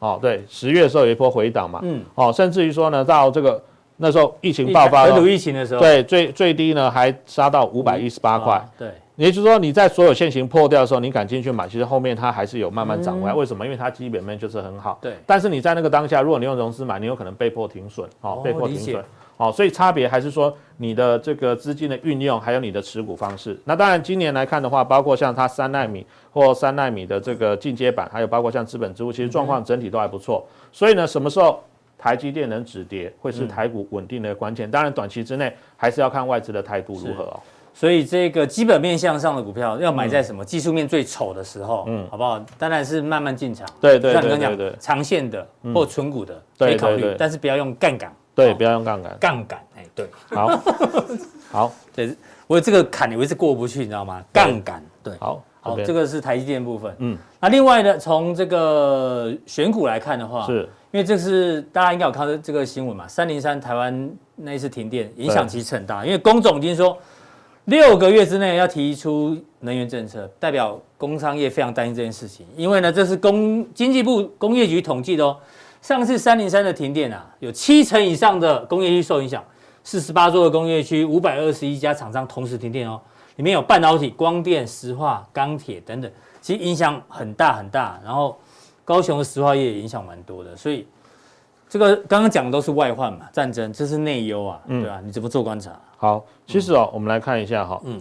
[0.01, 3.63] 哦对，十月的时候有一波回档嘛，嗯，哦，甚至于说呢，到这个
[3.99, 8.91] 那时候疫情爆发，本土疫情的时候，对，最最低呢还杀到五百一十八块，对。
[9.17, 13.35] 也就是说，你在所有线型破掉的时候，你敢进去买，其实后面它还是有慢慢涨回来。
[13.35, 13.65] 为什么？
[13.65, 14.99] 因为它基本面就是很好。
[15.01, 15.15] 对。
[15.27, 19.03] 但是你在那个当下，如果你用融资买，你有可能被迫停损，哦，被迫停损。
[19.39, 23.59] 哦，所以差别还是说你的这个资金的运用，还有你的持股方式。
[23.65, 30.47] 那当然，今年来看的话，包括像它三纳米或三纳米的这个进阶版，还有包括像资本支付，其实状况整体都还不错。
[30.73, 31.63] 所以呢，什么时候
[31.99, 34.71] 台积电能止跌，会是台股稳定的关键。
[34.71, 37.41] 当然，短期之内还是要看外资的态度如何哦。
[37.79, 40.43] 所以这个基本面向上的股票要买在什么？
[40.43, 42.43] 技术面最丑的时候，嗯，好不好？
[42.57, 43.69] 当然是慢慢进场。
[43.79, 48.11] 对对对，像你刚讲长线的或存股的可以考虑，但是不要用杠杆。
[48.35, 49.15] 对，不要用杠杆。
[49.21, 50.59] 杠杆，哎，对，好，
[51.53, 54.25] 好，对，我这个坎我一直过不去，你知道吗？
[54.33, 56.95] 杠杆，对，好，好，这个是台积电部分。
[57.01, 63.07] 嗯，那另外呢，从这个选股来看的话，是因为这是大家应该有看到这个新闻嘛？
[63.07, 66.97] 三零三台湾那一次停电影响其实很大，因为工总已经说。
[67.67, 72.47] 六个月之内要提出能源政策，代表工商业非常担心这件事情。
[72.57, 75.37] 因为呢，这是工经济部工业局统计的哦。
[75.83, 79.45] 上次三零三的停电啊，有七成以上的工业区受影响，
[79.83, 83.01] 四十八座的工业区，五百二十一家厂商同时停电哦。
[83.35, 88.01] 里面有半导体、光电、石化、钢铁等等，其实影响很大很大。
[88.05, 88.39] 然后
[88.85, 90.87] 高雄的石化业也影响蛮多的，所以
[91.69, 95.01] 这个刚刚讲的都是外患嘛，战争，这是内忧啊，对吧？
[95.05, 95.73] 你怎么做观察？
[95.97, 98.01] 好，其实哦，我们来看一下哈，嗯，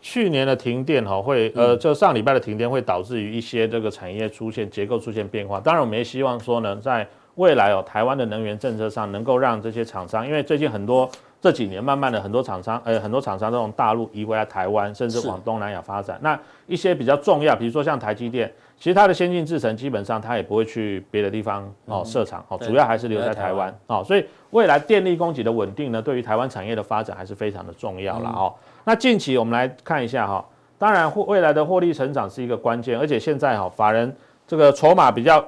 [0.00, 5.58] 去年的停电哈会，呃，就上礼拜的停电会导致于一些这个产业出现结构出现变化。
[5.58, 16.18] 当然，我们也希望说呢，在未来哦，台湾的能源政策上能够让这些厂商，因为最近很多这几年慢慢的很多厂商，呃，很多厂商都从大陆移回来台湾，甚至往东南亚发展。
[16.22, 18.52] 那一些比较重要，比如说像台积电。
[18.76, 28.52] 其实它的先进制程基本上它也不会去别的地方哦设厂哦，主要还是留在台湾哦，所以未来电力供给的稳定呢，对于台湾产业的发展还是非常的重要了哦。
[28.84, 30.44] 那近期我们来看一下哈，
[30.76, 34.14] 当然未来的获利成长是一个关键，而且现在哈法人
[34.46, 35.42] 这个筹码比较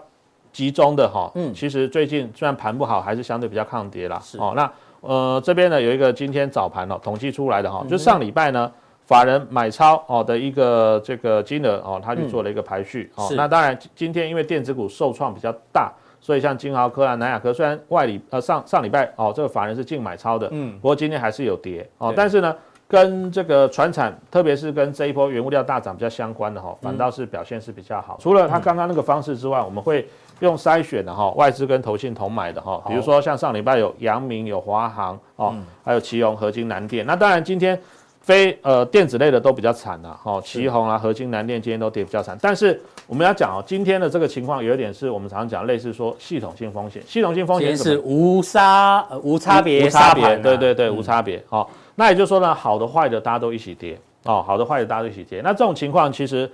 [0.53, 4.23] 集中的哈，嗯，其实最近虽然盘不好，还是相对比较抗跌啦。
[4.39, 4.55] 哦。
[4.57, 8.73] 那呃这边呢有一个今天早盘哦统计出来的哈，就上礼拜呢。
[9.07, 13.29] 法人买超哦的一个这个金额哦，他去做了一个排序哦。
[13.37, 22.13] 那当然，今天因为电子股受创比较大，所以像金豪科啊、南亚科，虽然外里呃上上礼拜哦这个法人是净买超的，嗯，不过今天还是有跌哦。
[22.17, 22.53] 但是呢，
[22.89, 28.19] 跟这个船产，特别是跟这一波原物料大涨比较相关的哈，反倒是表现是比较好。
[28.21, 30.05] 除了他刚刚那个方式之外，我们会
[30.41, 37.07] 用筛选的哈，外资跟投信同买的哈，比如说像上礼拜有阳明、有华航哦，还有奇隆、合金、南电。
[37.07, 37.81] 那当然今天。
[38.27, 42.37] 非呃电子类的都比较惨了，哈，奇鋐啊、合金、南电今天都跌比较惨。
[42.43, 51.41] 但是我们要讲哦，今天的这个情况有一点是我们常常讲类似说系统性风险，系统性风险是无杀无差别，无差别，对对对，无差别。
[51.49, 55.41] 好，那也就是说呢，好的坏的大家都一起跌，哦，好的坏的大家都一起跌。
[55.43, 56.51] 那这种情况其实，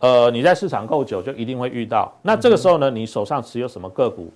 [0.00, 2.14] 呃，你在市场够久就一定会遇到。
[2.20, 4.30] 那这个时候呢，你手上持有什么个股，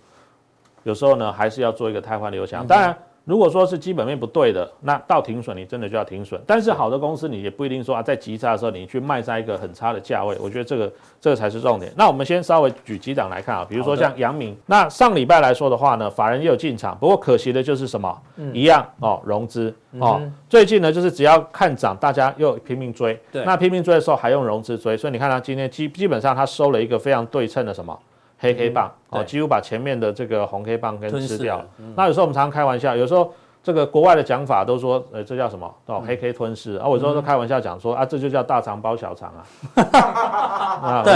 [0.84, 2.66] 有时候呢还是要做一个汰换留强。
[2.66, 2.96] 当然。
[3.28, 6.40] 如果说是基本面不对的，那到停损你真的就要停损。
[6.46, 10.34] 但是好的公司你也不一定说啊，在急差的时候你去卖在一个很差的价位。
[10.40, 11.92] 我觉得这个这个才是重点。
[11.94, 18.18] 那我们先稍微举几档来看啊，比如说像阳明，那上礼拜来说的话呢，法人也有进场，不过可惜的就是什么，
[18.54, 20.22] 一样哦，融资哦。
[20.48, 23.20] 最近呢，就是只要看涨，大家又拼命追。
[23.32, 27.98] 那拼命追的时候还用融资追，所以你看它今天基基本上它收了一个非常对称的什么？
[28.38, 31.60] 黑 K 棒哦，几乎把前面的这个红 K 棒跟吃掉。
[31.96, 35.74] 那有时候我们常常开玩笑，有时候这个国外的讲法都说，呃，这叫什么？
[35.86, 36.76] 哦，黑 K 吞噬。
[36.76, 39.32] 啊，我有时候都开玩笑讲说，啊，这就叫大肠包小肠
[39.74, 41.02] 啊。
[41.04, 41.14] 对，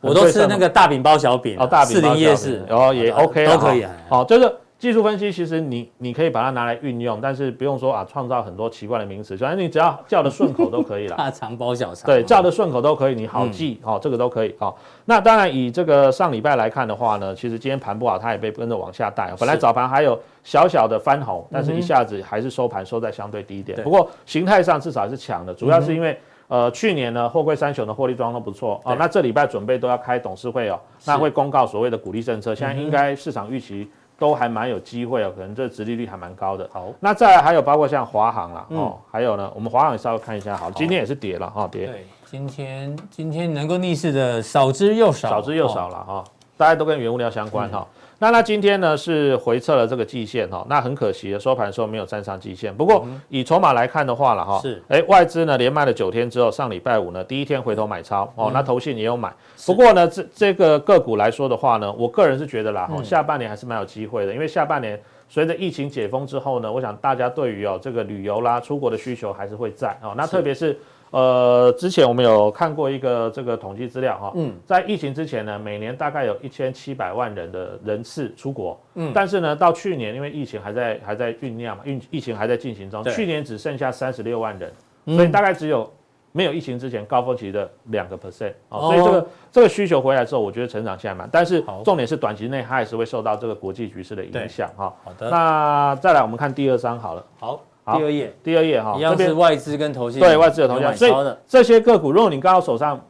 [0.00, 1.56] 我都吃那个大饼包小饼。
[1.58, 2.14] 哦，大饼包小饼。
[2.14, 3.86] 士林夜市，然后也 OK 都可以。
[4.10, 11.16] 哦，就是技术分析其实你你可以把它拿来运用，但是不用说啊创造很多奇怪的名词，反正你只要叫的顺口都可以了。
[11.18, 14.74] 大肠包小肠，对，叫的顺口都可以，你好记、嗯、哦，这个都可以哦。
[15.06, 19.34] 那当然以这个上礼拜来看的话呢，其实今天盘不好，它也被跟着往下带。
[19.38, 23.80] 本来早盘还有小小的翻红，但是一下子还是收盘收在相对低点。
[23.80, 26.12] 嗯、不过形态上至少是强的，主要是因为、
[26.48, 28.94] 嗯、呃去年呢货柜三雄的获利状况都不错哦。
[28.98, 33.88] 那这礼拜准备都要开董事会哦，那会公告所谓的鼓励政策，现在应该市场预期。
[34.18, 36.68] 都还蛮有机会哦，可能这殖利率还蛮高的。
[36.72, 41.86] 好，那再来还有包括像华航啦，嗯、哦，还有呢，我们华航也稍微看一下，好，今天也是跌了哈、哦，跌。
[41.86, 46.24] 对，今天今天能够逆势的少之又少，少之又少了哈、哦哦，
[46.56, 47.86] 大家都跟原物料相关哈。
[47.90, 52.74] 嗯那它今天呢是回撤了这个季线哈，那很可惜的收盘的时候没有站上季线。
[52.74, 59.32] 不过以筹码来看的话了哈，是哎外资呢连卖了九天之后，上礼拜五呢第一天回头买超哦，那投信也有买。
[59.66, 64.98] 不过呢这这个个股来说的话呢，我个人是觉得啦，下半年还是蛮有机会的，因为下半年
[65.28, 70.78] 随着疫情解封之后呢，我想大家对于哦这个旅游啦、出国的需求还是会在哦，那特别是。
[71.10, 84.72] 呃，之前我们有看过一个这个统计资料哈，嗯，在疫情之前呢，每年大概有一千七百万人的人次出国，嗯，但是呢，到去年因为疫情还在还在酝酿嘛，疫疫情还在进行中，去年只剩下三十六万人，
[85.16, 85.90] 所以大概只有
[86.32, 94.92] 没有疫情之前高峰期的两个 percent 啊，所以这个这个需求回来之后，我觉得成长性还蛮，但是重点是短期内它还是会受到这个国际局势的影响哈。
[95.04, 97.62] 好的，那再来我们看第二张好了，好。
[97.94, 103.00] 第二页，第二页哈，一样是外资跟投信，对，外资的投信，所以这些个股，如果你刚好手上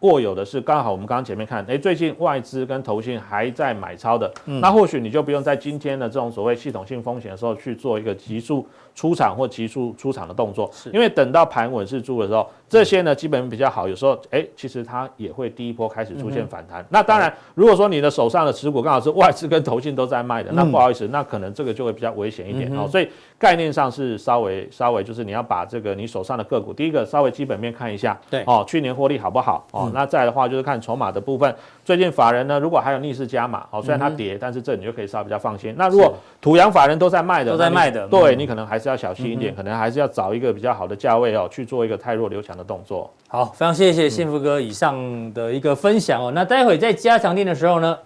[0.00, 12.48] 握有的是刚好我们刚刚前面看，哎，最近外资跟投信还在买超的，那或许你就不用在今天的这种所谓系统性风险的时候去做一个急速出场或急速出场的动作，因为等到盘稳是住的时候。
[12.68, 16.80] 这些呢，基本比较好，有时候哎，其实它也会第一波开始出现反弹。
[16.80, 22.74] 嗯、那当然，如果说你的手上的持股刚好是外资跟投信都在卖的，嗯、那不好意思，那可能这个就会比较危险一点。
[22.74, 22.88] 哦。
[22.90, 23.06] 所以
[23.42, 29.86] 概念上是稍微稍微就是你要把这个你手上的个股，第一个稍微基本面看一下，对哦，去年获利好不好哦？
[29.86, 31.52] 嗯、那再来的话就是看筹码的部分。
[31.84, 35.74] 最近法人呢，如果还有逆势加码哦，虽然它跌，嗯、但是这你就可以稍微比较放心。
[35.76, 43.10] 那如果土洋法人都在卖的，都在卖的，对你可能还是要小心一点，嗯、可能还是要找一个比较好的价位哦，去做一个太弱留强的动作。
[43.26, 46.30] 好，非常谢谢幸福哥以上的一个分享哦。
[46.32, 47.98] 那待会在加强店的时候呢，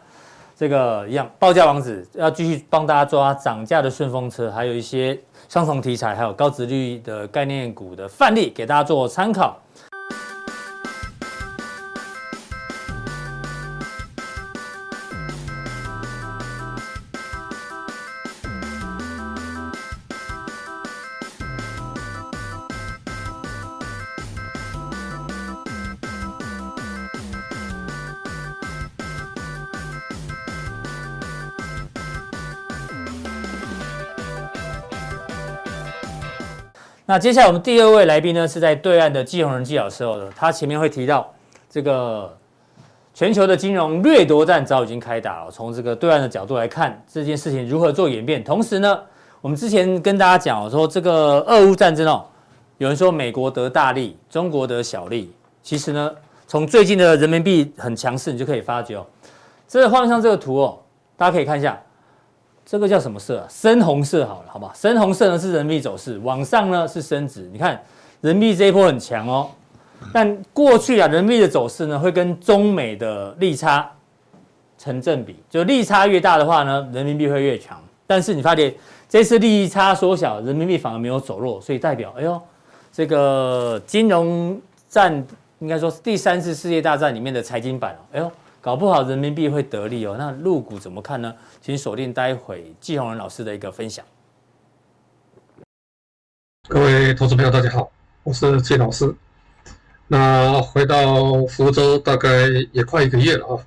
[0.56, 5.18] 这个一样报价王子要继续帮大家抓涨价的顺风车，还有一些
[5.50, 9.60] 双重题材，还有高值率的概念股的范例给大家做参考。
[37.08, 41.32] 那接下来我们第二位来宾呢，是在对岸的季鸿仁季老师哦，他前面会提到
[41.70, 42.36] 这个
[43.14, 45.50] 全球的金融掠夺战早已经开打了。
[45.52, 48.42] 从这个对岸的角度来看，这件事情如何做演变？
[48.42, 49.00] 同时呢，
[49.40, 52.24] 我们之前跟大家讲说，这个俄乌战争哦，
[52.78, 55.32] 有人说美国得大利，中国得小利。
[55.62, 56.10] 其实呢，
[56.48, 59.06] 从最近的人民币很强势，你就可以发觉哦，
[59.68, 60.76] 这个画上这个图哦，
[61.16, 61.80] 大家可以看一下。
[62.68, 63.46] 这个叫什么色啊？
[63.48, 64.72] 深红色好了，好吧？
[64.74, 67.48] 深红色呢是人民币走势，往上呢是升值。
[67.52, 67.80] 你看
[68.20, 69.48] 人民币这一波很强哦，
[70.12, 73.88] 但过去啊，人民币的走势呢会跟中美的利差
[74.76, 77.80] 成正比，就利差越大的话呢，人民币会越强。
[78.04, 78.74] 但是你发现
[79.08, 82.42] 这次利差缩小，人民币反而没有走弱，所以代表哎呦，
[82.92, 85.24] 这个金融战
[85.60, 88.32] 应该说是第三次世界大战里面的财经版哦，哎呦。
[88.66, 91.32] 搞不好人民币会得利哦，那入股怎么看呢？
[91.62, 94.04] 请锁定待会季宏仁老师的一个分享。
[96.68, 97.88] 各位投资朋友，大家好，
[98.24, 99.14] 我是季老师。
[100.08, 102.28] 那回到福州大概
[102.72, 103.62] 也快一个月了啊，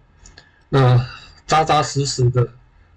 [0.67, 1.07] 那
[1.47, 2.45] 扎扎实实的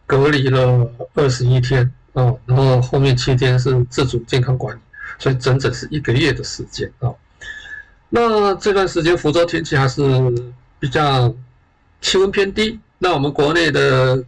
[0.04, 4.80] 隔离了二十一天啊，然后后面七天是自主健康管理，
[5.20, 7.14] 所以整整是一个月的时间啊。
[8.08, 10.02] 那这段时间福州天气还是
[10.80, 11.32] 比较。
[12.02, 14.22] 气温偏低，那我们国内的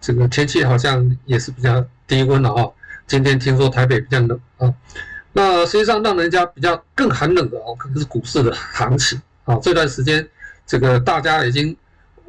[0.00, 2.68] 这个天气好像也是比较低温了啊。
[3.06, 4.74] 今天听说台北比较冷啊，
[5.32, 9.56] 那实际上让人家比较更寒冷的哦，可能是股市的行情啊。
[9.62, 10.28] 这段时间，
[10.66, 11.74] 这个大家已经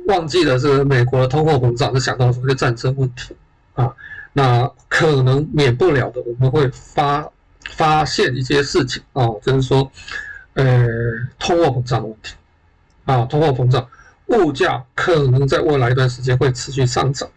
[0.05, 3.35] 忘记了这个美国的通货膨胀，就想到说这个战争问题
[3.73, 3.91] 啊。
[4.31, 7.27] 那可能免不了的，我们会发
[7.71, 9.91] 发现一些事情啊，就是说，
[10.53, 10.87] 呃，
[11.39, 12.35] 通货膨胀的问题
[13.05, 13.87] 啊，通货膨胀。
[14.27, 17.29] 物价可能在未来一段时间会持续上涨，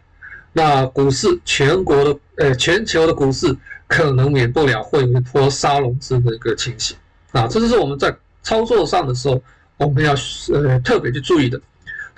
[0.53, 6.97] 那股市全国的呃全球的股市可能免不了会有一波杀融资的一个情形
[7.33, 9.43] 啊，这就是我们在操作上的时候
[9.77, 10.15] 我们要
[10.53, 11.61] 呃特别去注意的。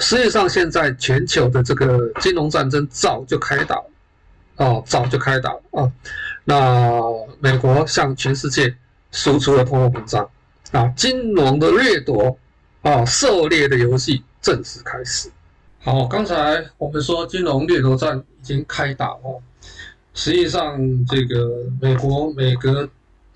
[0.01, 3.91] 实际上，现在全球的这个金融战争早就开打了，
[4.59, 5.93] 哦，早就开打了啊。
[6.45, 7.03] 那
[7.41, 8.73] 美国向全世界
[9.11, 10.31] 输出了通货膨胀
[10.71, 12.39] 啊，金融的掠夺
[12.83, 15.31] 啊，狩猎的游戏正式开始。
[15.81, 19.43] 好，刚才我们说金融掠夺战已经开打了，
[20.15, 22.89] 实际上这个美国每隔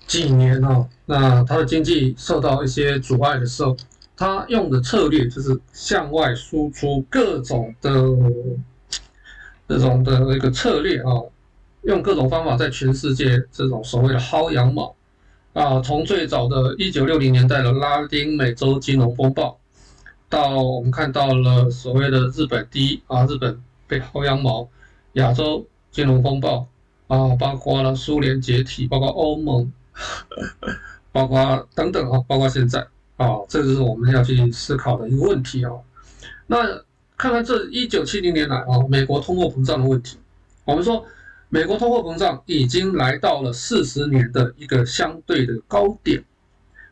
[0.07, 3.75] 几年啊，那它的经济受到一些阻碍的时候。
[4.15, 7.91] 他用的策略就是向外输出各种的
[9.67, 11.09] 这种的一个策略啊，
[11.81, 14.95] 用各种方法在全世界这种所谓的薅羊毛
[15.53, 19.59] 啊，从最早的一九六零年代的拉丁美洲金融风暴，
[20.33, 24.67] 到我们看到了所谓的日本第一啊，日本被薅羊毛，
[25.11, 26.67] 亚洲金融风暴
[27.05, 29.71] 啊，包括了苏联解体，包括欧盟，
[31.13, 32.87] 包括等等啊，包括现在。
[33.15, 35.71] 啊，这就是我们要去思考的一个问题啊。
[36.47, 36.65] 那
[37.15, 40.17] 看看这一九七零年来啊，美国通货膨胀的问题，
[40.65, 41.05] 我们说
[41.47, 46.23] 美国通货膨胀已经来到了四十年的一个相对的高点。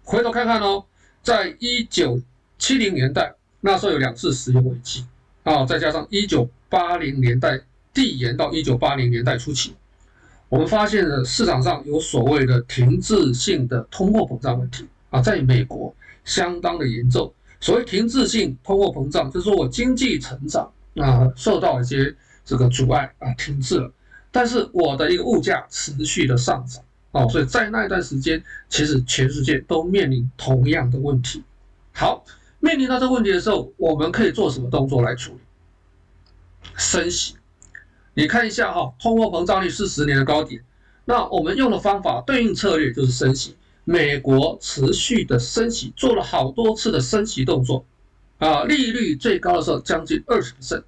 [0.04, 0.86] 回头看看哦，
[1.24, 2.22] 在一九
[2.62, 5.04] 七零年代那时候有两次石油危机
[5.44, 7.60] 啊，再加上一九八零年代
[7.92, 9.74] 递延到一九八零年代初期，
[10.48, 15.94] 我们发现了市场上有所谓的停滞性的通货膨胀问题啊，在美国。
[16.24, 17.34] 相当的严重。
[17.60, 23.92] 所谓停滞性通货膨胀，就是说我经济成长啊受到一些这个阻碍啊停滞了，
[24.32, 31.44] 但是我的一个物价持续的上涨哦，所以在那一段时间，其实全世界都面临同样的问题。
[31.92, 32.24] 好，
[32.62, 35.40] 面临到这个问题的时候，我们可以做什么动作来处理？
[36.78, 37.36] 升息。
[38.14, 40.64] 你看一下哈，通货膨胀率是十年的高点，
[41.06, 43.58] 那我们用的方法对应策略就是升息。
[43.84, 47.84] 美国持续的升息，做了好多次的升息动作，
[48.38, 50.84] 啊，利率最高的时候将近二十%。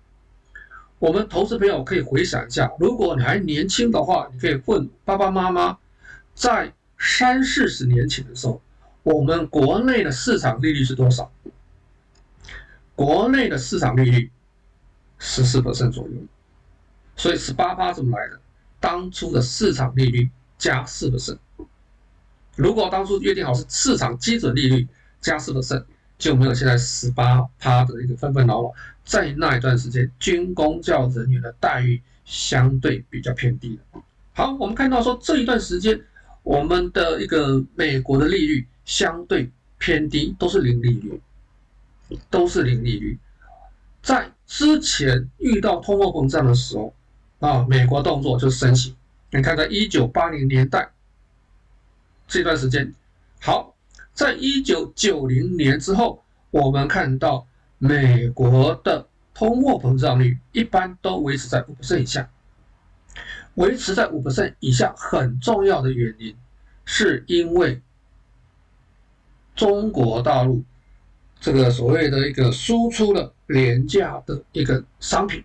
[0.99, 5.77] 我们投资朋友可以回想一下，如果你还年轻的话，你可以问爸爸妈妈，
[6.35, 8.61] 在三四十年前的时候，
[9.01, 11.31] 我们国内的市场利率是多少？
[12.95, 14.31] 国内的市场利率
[15.17, 16.13] 十四%左右，
[17.15, 18.39] 所以十八趴怎么来的？
[18.79, 21.37] 当初的市场利率加四%。
[22.55, 24.87] 如果当初约定好是市场基准利率
[25.21, 25.85] 加四%，
[26.17, 28.71] 就没有现在十八趴的一个纷纷扰扰。
[29.03, 33.79] 在那一段时间，军工教人员的待遇相对比较偏低。
[34.33, 35.99] 好，我们看到说这一段时间，
[36.43, 41.19] 我们的一个美国的利率相对偏低，都是零利率，
[42.29, 43.19] 都是零利率。
[44.01, 46.93] 在之前遇到通货膨胀的时候，
[47.39, 48.95] 啊，美国动作就是升息。
[49.31, 50.91] 你看，在一九八零年代。
[52.27, 52.93] 这段时间，
[53.41, 53.75] 好，
[54.13, 57.45] 在一九九零年之后，我们看到
[57.77, 62.29] 美国的通货膨胀率一般都维持在五%以下。
[63.55, 66.35] 维持在五%以下很重要的原因，
[66.85, 67.81] 是因为
[69.55, 70.63] 中国大陆
[71.43, 75.43] 这个所谓的一个输出了廉价的一个商品，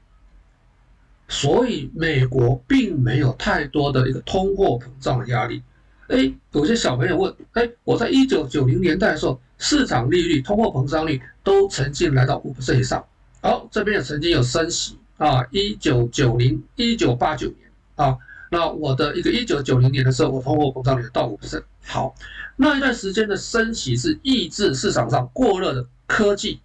[1.26, 5.61] 所以美国并没有太多的一个通货膨胀的压力。
[6.06, 13.04] 哎，有些小朋友问，哎，我在一九九零年代的时候，市场利率、通货膨胀率都曾经来到五%以上。
[13.40, 17.58] 好，这边也曾经有升息啊，一九九零、一九八九年
[17.96, 18.16] 啊，
[18.50, 21.62] 那我的一个一九九零年的时候，我通货膨胀率到五%。
[21.84, 22.14] 好，
[22.56, 26.61] 那一段时间的升息是抑制市场上过热的科技，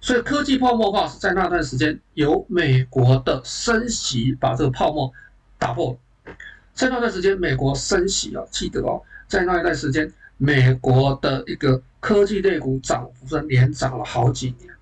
[0.00, 5.12] 所以科技泡沫化是在那段时间由美国的升息把这个泡沫
[5.58, 5.98] 打破。
[6.72, 14.72] 在那段时间，美国升息啊，记得哦，在那一段时间，美国的一个科技类股涨幅是连涨了好几年，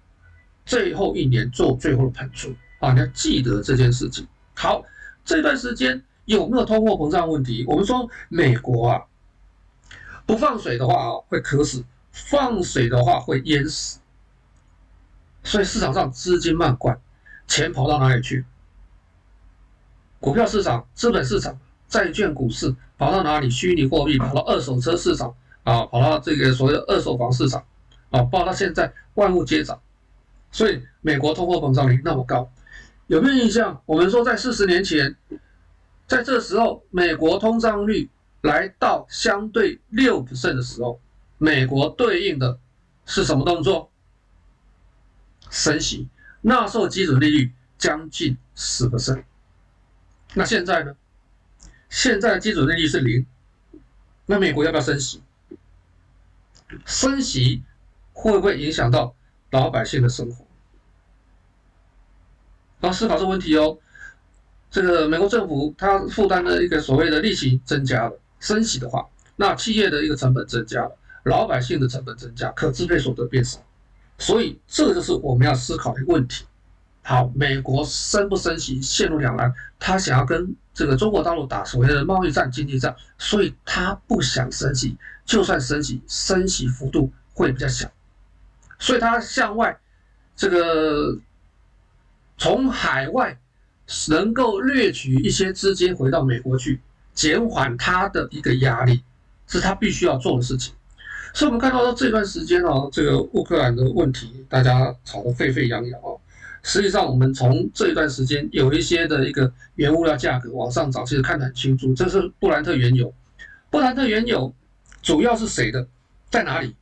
[0.65, 4.27] 最后一年做最后的盘出啊，你要记得这件事情。
[4.55, 4.85] 好，
[5.25, 7.65] 这段时间有没有通货膨胀问题？
[7.67, 9.03] 我们说美国啊，
[10.27, 13.99] 不放水的话会渴死，放水的话会淹死，
[15.43, 17.01] 所以市场上资金漫灌，
[17.47, 18.45] 钱跑到哪里去？
[20.21, 21.59] 股票市场、资本市场。
[21.89, 23.49] 债券股市跑到哪里？
[23.49, 27.65] 虚拟货币跑到二手车市场啊，跑到这个所谓的二手房市场
[28.11, 29.81] 啊，跑到现在万物皆涨，
[30.53, 32.53] 所以美国通货膨胀率那么高，
[33.07, 33.81] 有没有印象？
[33.87, 35.17] 我们说在四十年前，
[36.09, 41.01] 在这时候美国通胀率来到相对六 percent 的时候，
[41.37, 42.59] 美国对应的
[43.05, 43.93] 是什么动作？
[45.51, 46.09] 升息，
[46.41, 49.25] 那时候基准利率将近十 percent。
[50.35, 50.97] 那现在呢？
[51.91, 53.27] 现在基准利率是零，
[54.27, 55.23] 那美国要不要升息？
[56.85, 57.63] 升息
[58.13, 59.15] 会不会影响到
[59.51, 60.47] 老百姓的生活？
[62.81, 63.79] 要思考这个问题哦。
[64.71, 69.07] 这个美国政府它负担的一个所谓的利息增加了，升息的话，
[69.37, 73.59] 那企业的一个成本增加了，老百姓的成本增加，可支配所得变少，
[74.19, 76.45] 所以这个就是我们要思考的一个问题。
[77.03, 84.95] 好，美国升不升息陷入两难，他想要跟这个中国大陆打所谓的贸易战、经济战，所以他不想升息，
[85.25, 87.91] 就算升息，升息幅度会比较小，
[88.79, 89.81] 所以他向外
[90.37, 91.17] 这个
[92.37, 93.39] 从海外
[94.09, 96.81] 能够掠取一些资金回到美国去，
[97.15, 99.03] 减缓他的一个压力，
[99.47, 100.75] 是他必须要做的事情。
[101.35, 106.19] 所以我们看到说这段时间哦，这个乌克兰的问题，大家吵得沸沸扬扬哦。
[106.63, 111.95] 实际上，我们从这一段时间有一些的一个原物料价格往上涨，其实看得很清楚。
[111.95, 113.15] 这是布兰特原油，
[113.71, 114.53] 布兰特原油
[115.01, 115.87] 主要是谁的？
[116.31, 116.75] 在哪里？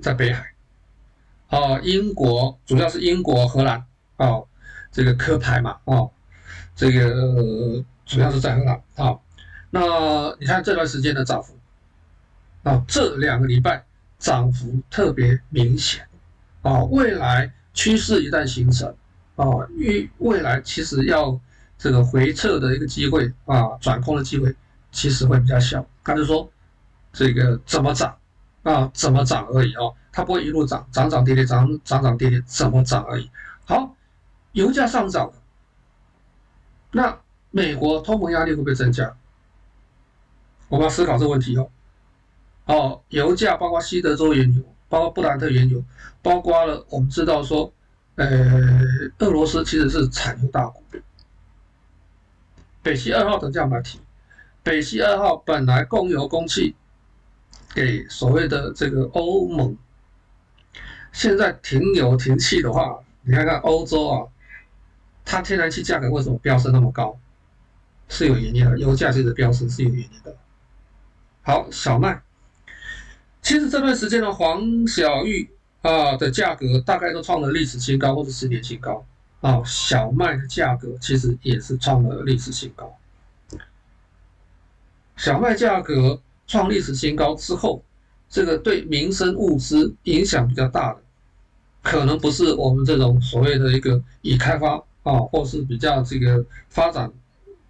[0.00, 0.52] 在北海。
[1.48, 3.84] 哦，英国主要是英国、荷兰。
[4.18, 4.46] 哦，
[4.96, 5.76] 这个科牌嘛。
[5.84, 6.10] 哦，
[6.74, 8.80] 这个主要是在荷兰。
[8.96, 9.22] 好，
[9.68, 11.54] 那你看这段时间的涨幅，
[12.62, 13.84] 啊，这两个礼拜
[14.18, 16.06] 涨幅特别明显。
[16.62, 17.52] 啊，未来。
[17.78, 18.88] 趋势一旦形成，
[19.34, 19.44] 啊，
[19.76, 21.38] 预未来其实要
[21.76, 24.56] 这个回撤的一个机会啊，转空的机会
[24.90, 25.86] 其实会比较小。
[26.02, 26.50] 他就说，
[27.12, 28.16] 这个怎么涨
[28.62, 33.30] 啊，怎么涨而已哦，它不会一路涨，涨涨跌跌，涨涨涨跌跌，怎么涨而已。
[33.66, 33.94] 好，
[34.56, 35.30] 油价上涨，
[36.90, 39.14] 那美国通膨压力会不会增加？
[40.68, 41.70] 我们要思考这个问题哦。
[42.64, 44.62] 哦，油价包括西德州原油。
[44.88, 45.82] 包括布兰特原油，
[46.22, 47.72] 包括了我们知道说，
[48.14, 48.28] 呃，
[49.18, 50.80] 俄罗斯其实是产油大国。
[52.84, 53.98] 北溪二号等价码提，
[54.62, 56.76] 北溪二号本来供油供气
[57.74, 59.76] 给所谓的这个欧盟，
[61.12, 64.22] 现在停油停气的话，你看看欧洲啊，
[65.26, 67.18] 它天然气价格为什么飙升那么高？
[68.08, 70.34] 是有原因的，油价这个飙升是有原因的。
[71.42, 72.22] 好，小麦。
[73.42, 75.50] 其实这段时间的黄小玉
[75.82, 79.04] 啊的价格大概都创了历史新高或者十年新高
[79.40, 82.96] 啊，小麦的价格其实也是创了历史新高。
[85.16, 87.82] 小麦价格创历史新高之后，
[88.28, 91.00] 这个对民生物资影响比较大的，
[91.82, 97.08] 可能不是我们这种所谓的一个已开发啊，或是比较这个发展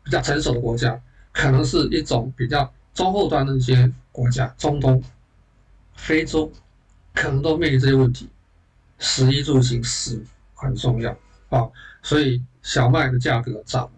[0.03, 0.99] 比较成熟的国家，
[1.33, 5.03] 可能是一种比较中后端的一些国家，中东。
[5.95, 6.51] 非洲
[7.15, 8.29] 可能都面临这些问题，
[8.99, 10.23] 食衣住行是
[10.55, 11.11] 很重要
[11.49, 11.69] 啊，
[12.03, 13.91] 所以小麦的价格涨。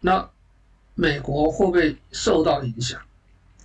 [0.00, 0.30] 那
[0.94, 3.00] 美国会不会受到影响？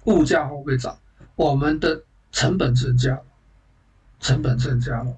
[0.05, 0.97] 物价会不会涨？
[1.35, 3.25] 我们的成本增加了，
[4.19, 5.17] 成本增加了。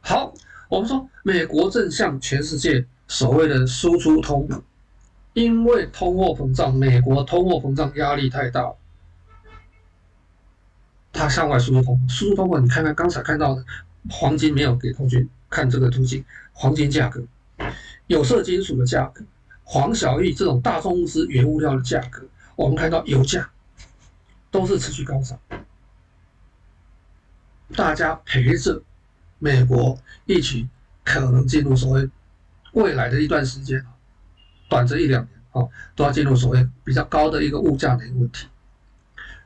[0.00, 0.32] 好，
[0.68, 4.48] 我们说美国正向全世界所谓的输出通，
[5.32, 8.72] 因为通货膨胀，美国通货膨胀压力太大。
[11.12, 13.64] 它向外输出通，输出通货，你看看刚才看到的
[14.10, 17.22] 黄金没有给同学看这个图形，黄金价格、
[18.08, 19.24] 有色金属的价格、
[19.62, 23.48] 黄小玉这种大宗物资原物料的价格，我们看到油价
[24.50, 25.38] 都是持续高涨，
[27.76, 28.82] 大家陪着
[29.38, 30.68] 美国一起
[31.04, 32.08] 可能进入所谓
[32.72, 33.86] 未来的一段时间啊，
[34.68, 38.46] 短则一两年啊，都要进入所谓比较高的一个物价的一个问题。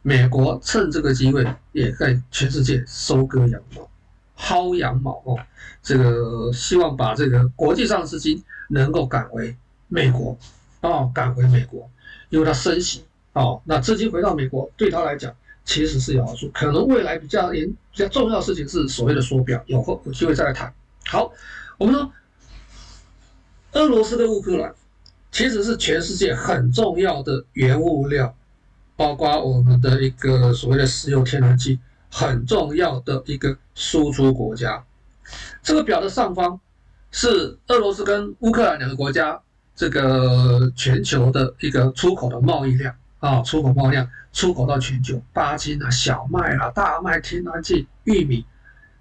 [0.02, 3.90] 美国趁这个机会，也在全世界收割羊毛、
[4.36, 5.38] 薅羊毛哦。
[5.82, 9.56] 这个希望把这个国际上的资金能够赶回
[9.88, 10.38] 美国
[10.80, 11.90] 哦，赶回美国，
[12.30, 13.60] 因为它升息哦。
[13.64, 15.34] 那资金回到美国，对他来讲
[15.68, 16.50] 其实是有好处。
[16.52, 20.72] 可能未来比较严、比较重要的事情是所谓的缩表，有后有机会再来谈。
[21.06, 21.30] 好，
[21.76, 22.10] 我们说
[23.72, 24.74] 俄罗斯跟乌克兰
[25.30, 28.34] 其实是全世界很重要的原物料。
[28.96, 31.78] 包括我们的一个所谓的石油、天然气，
[32.10, 34.84] 很重要的一个输出国家。
[35.62, 36.58] 这个表的上方
[37.12, 39.40] 是俄罗斯跟乌克兰两个国家
[39.76, 48.46] 这个全球的一个出口的贸易量啊，出口贸易量，出口到全球，巴金啊、小麦啊、大麦、天然气、玉米，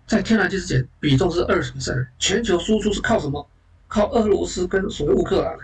[0.06, 3.48] 在天然气之前比重是二十%，全球输出是靠什么？
[3.88, 5.58] 靠俄罗斯跟所谓乌克兰。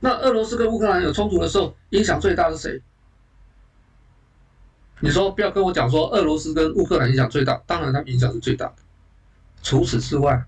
[0.00, 2.82] 那俄罗斯跟乌克兰有冲突的时候，影响最大是谁？
[5.00, 8.74] 你说不要跟我讲说俄罗斯跟乌克兰影响最大，当然它影响是最大的。
[9.62, 10.44] 除此之外，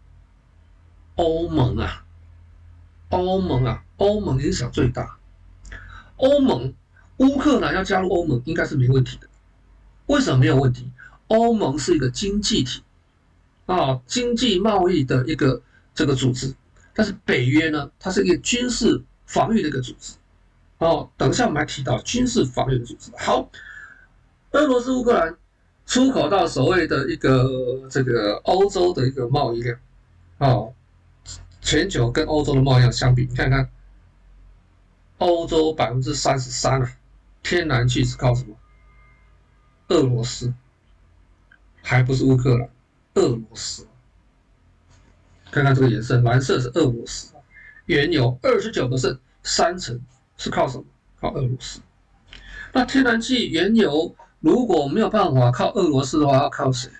[1.15, 2.05] 欧盟啊，
[3.09, 5.16] 欧盟啊，欧盟影响最大。
[6.17, 6.73] 欧盟，
[7.19, 9.29] 乌克兰要加入欧盟应该是没问题的。
[10.07, 10.91] 为什么没有问题？
[11.29, 12.83] 欧盟是一个经济体
[13.67, 15.61] 啊，经济贸易的一个
[15.95, 16.55] 这个组织。
[16.95, 20.15] 但是北约呢，它是一个军事防御的一个组织。
[20.79, 23.11] 哦，等一下我们还提到军事防御的组织。
[23.19, 23.51] 好，
[24.53, 25.37] 俄罗斯乌克兰
[25.85, 27.51] 出口到所谓的一个
[27.91, 29.79] 这个欧洲的一个贸易量，
[30.39, 30.73] 哦，
[31.61, 33.69] 全球跟欧洲的贸易量相比，你看看。
[35.19, 36.93] 欧洲百分之三十三啊，
[37.43, 38.57] 天然气是靠什么？
[39.89, 40.53] 俄罗斯，
[41.83, 42.69] 还不是乌克兰，
[43.15, 43.87] 俄罗斯。
[45.51, 47.33] 看看这个颜色，蓝色是俄罗斯。
[47.87, 50.01] 原油二十九个是三成
[50.37, 50.85] 是靠什么？
[51.21, 51.81] 靠俄罗斯。
[52.73, 56.91] 那天然气、原油如果没有办法靠俄罗斯的话，要靠谁？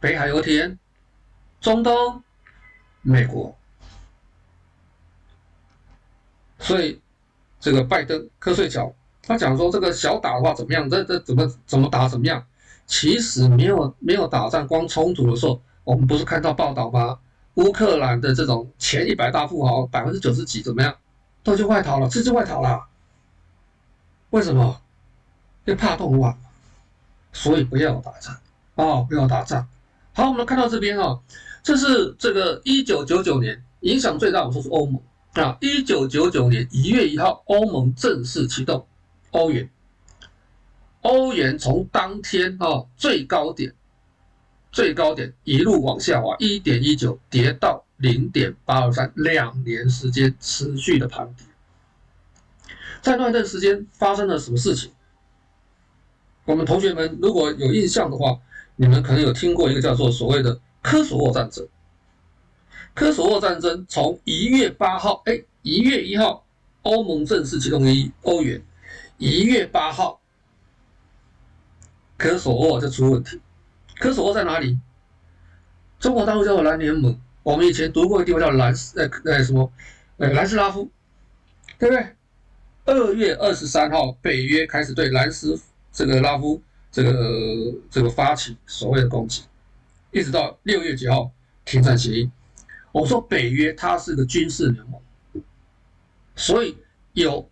[0.00, 0.78] 北海油田、
[1.60, 2.24] 中东、
[3.02, 3.56] 美国。
[6.60, 7.00] 所以，
[7.58, 10.88] 这个拜登瞌睡觉，他讲说这个小打的话怎么样？
[10.88, 12.44] 这这怎么怎么打怎么样？
[12.86, 17.18] 其实没有没有打仗，光冲突的时候，我们不是看到报道吗？
[17.54, 20.94] 乌克兰的这种前一百大富豪百分之九十几怎么样？
[21.42, 22.86] 都去外逃了，自己外逃了。
[24.30, 24.80] 为什么？
[25.64, 26.36] 因为怕动乱，
[27.32, 28.36] 所以不要打仗
[28.74, 29.68] 哦，不要打仗。
[30.12, 31.20] 好，我们看到这边哦，
[31.62, 35.00] 这是这个一九九九年影响最大，我说是欧盟。
[35.34, 38.86] 啊，一九九九年一月一号，欧盟正式启动
[39.30, 39.70] 欧元。
[41.02, 43.72] 欧元从当天啊最高点，
[44.72, 51.46] 最高点一路往下滑，一点一九跌到零点八二三，两年时间持续的盘跌。
[53.00, 54.90] 在那段时间发生了什么事情？
[56.44, 58.36] 我们同学们如果有印象的话，
[58.74, 61.66] 你们可能有听过一个叫做所谓的科索沃战争。
[62.94, 66.44] 科索沃战争从一月八号，哎，一月一号，
[66.82, 68.62] 欧盟正式启动一欧元。
[69.16, 70.20] 一月八号，
[72.16, 73.40] 科索沃就出问题。
[73.98, 74.78] 科索沃在哪里？
[75.98, 79.70] 中国大陆叫做蓝联盟，我们以前读过的地方叫南斯，呃呃什么，
[80.16, 80.90] 呃南斯拉夫，
[81.78, 82.06] 对不对？
[82.86, 85.60] 二月二十三号，北约开始对南斯
[85.92, 86.60] 这个拉夫
[86.90, 89.42] 这个这个发起所谓的攻击，
[90.10, 91.30] 一直到六月几号
[91.64, 92.30] 停战协议。
[92.92, 95.00] 我说北约它是个军事联盟，
[96.34, 96.76] 所以
[97.12, 97.48] 有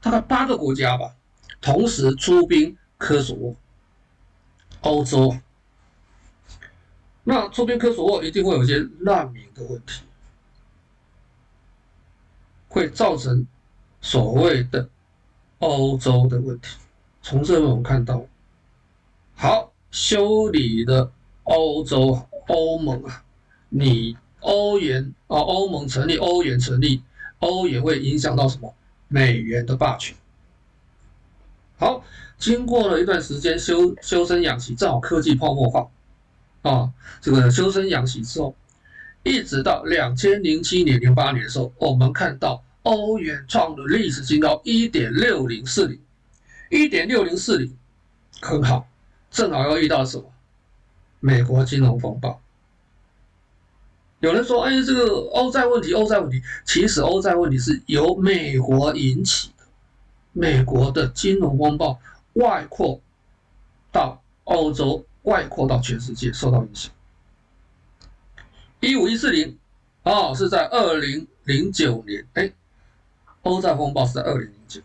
[0.00, 1.16] 大概八个国家吧，
[1.60, 3.56] 同时出兵科索沃。
[4.82, 5.36] 欧洲，
[7.22, 10.02] 那出兵科索沃一定会有些难民的问题，
[12.68, 13.46] 会造成
[14.00, 14.88] 所谓的
[15.58, 16.78] 欧洲的问题。
[17.20, 18.24] 从这我们看到，
[19.34, 21.12] 好，修理的
[21.44, 23.22] 欧洲欧盟啊。
[23.70, 27.02] 你欧元啊，欧盟成立，欧元成立，
[27.38, 28.74] 欧元会影响到什么？
[29.08, 30.16] 美元的霸权。
[31.78, 32.04] 好，
[32.38, 35.88] 经过了一段时间修修身养息，正好科技泡沫化
[36.62, 38.54] 啊，这个修身养息之后，
[39.22, 46.00] 一直到两千零七年、零八年的时候，我们看到欧元创了历史新高，一点六零四零，
[46.70, 47.76] 一点六零四零，
[48.40, 48.88] 很好，
[49.30, 50.24] 正好要遇到什么？
[51.20, 52.40] 美国金融风暴。
[54.20, 59.64] 有人说：“哎，这个欧债问题，欧债问题，其实欧债问题是由美国引起的，
[60.32, 61.98] 美国的金融风暴
[62.34, 63.00] 外扩
[63.90, 66.92] 到欧洲，外扩到全世界，受到影响。
[68.80, 69.56] 一五一四零，
[70.02, 72.52] 哦，是在二零零九年，哎，
[73.40, 74.82] 欧债风暴是在二零零九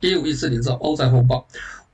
[0.00, 1.44] 年，一五一四零之后，欧债风暴，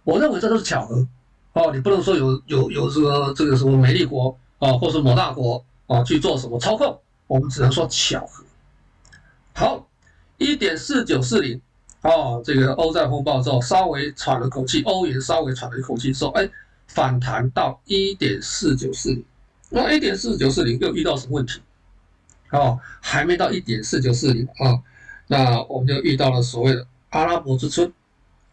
[0.03, 1.09] 我认为这都是巧合，
[1.55, 8.43] 哦，你不能说有有有这个这个什么美丽国。”啊，或是某大国啊去做什么操控，我们只能说巧合。
[9.53, 9.87] 好，
[10.39, 11.61] 一点四九四零，
[12.01, 16.49] 啊，这个欧债风暴之后稍微喘了口气，欧元稍微喘了一口气说，哎，
[16.87, 19.23] 反弹到一点四九四零。
[19.69, 21.61] 那一点四九四零又遇到什么问题？
[22.51, 24.81] 哦，还没到一点四九四零啊，
[25.27, 27.93] 那我们就遇到了所谓的阿拉伯之春。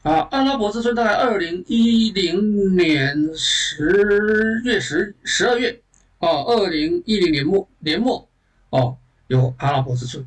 [0.01, 5.80] 啊，阿拉伯之春大概二零一零年十月十十二月。
[6.21, 8.29] 啊，二零一零年末年末，
[8.69, 10.25] 哦，有阿拉伯之春，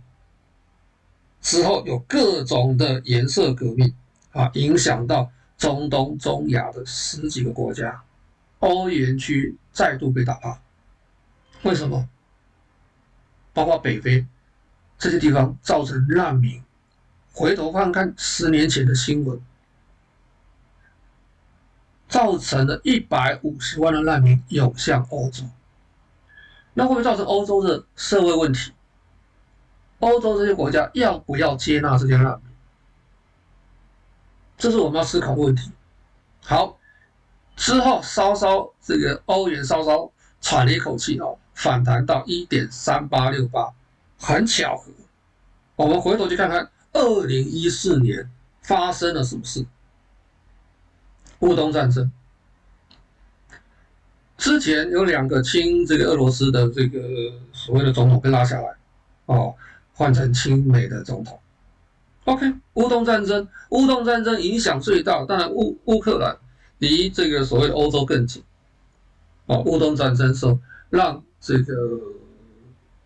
[1.40, 3.94] 之后有各种的颜色革命
[4.32, 8.02] 啊，影响到中东、中亚的十几个国家，
[8.58, 10.60] 欧元区再度被打趴。
[11.62, 12.08] 为什么？
[13.52, 14.26] 包括北非
[14.98, 16.60] 这些地方造成难民。
[17.32, 19.40] 回头看看十年前的新闻，
[22.08, 25.44] 造成了一百五十万的难民涌向欧洲。
[26.74, 28.72] 那会不会造成欧洲的社会问题？
[30.00, 32.52] 欧洲这些国家要不要接纳这些难民？
[34.58, 35.70] 这是我们要思考的问题。
[36.42, 36.78] 好，
[37.56, 40.10] 之后稍稍这个欧元稍稍
[40.40, 43.72] 喘了一口气哦，反弹到一点三八六八，
[44.18, 44.92] 很巧合。
[45.76, 49.64] 我们回头去看看，二零一四年发生了什么事？
[51.38, 52.12] 乌东战争。
[54.36, 57.00] 之前有两个亲这个俄罗斯的这个
[57.52, 58.74] 所谓的总统被拉下来，
[59.26, 59.54] 哦，
[59.92, 61.38] 换成亲美的总统。
[62.24, 66.36] OK，乌东战争，乌东战争影响最大，当然乌乌克兰
[66.78, 68.42] 离这个所谓欧洲更近。
[69.46, 70.58] 哦，乌东战争时候
[70.90, 71.74] 让这个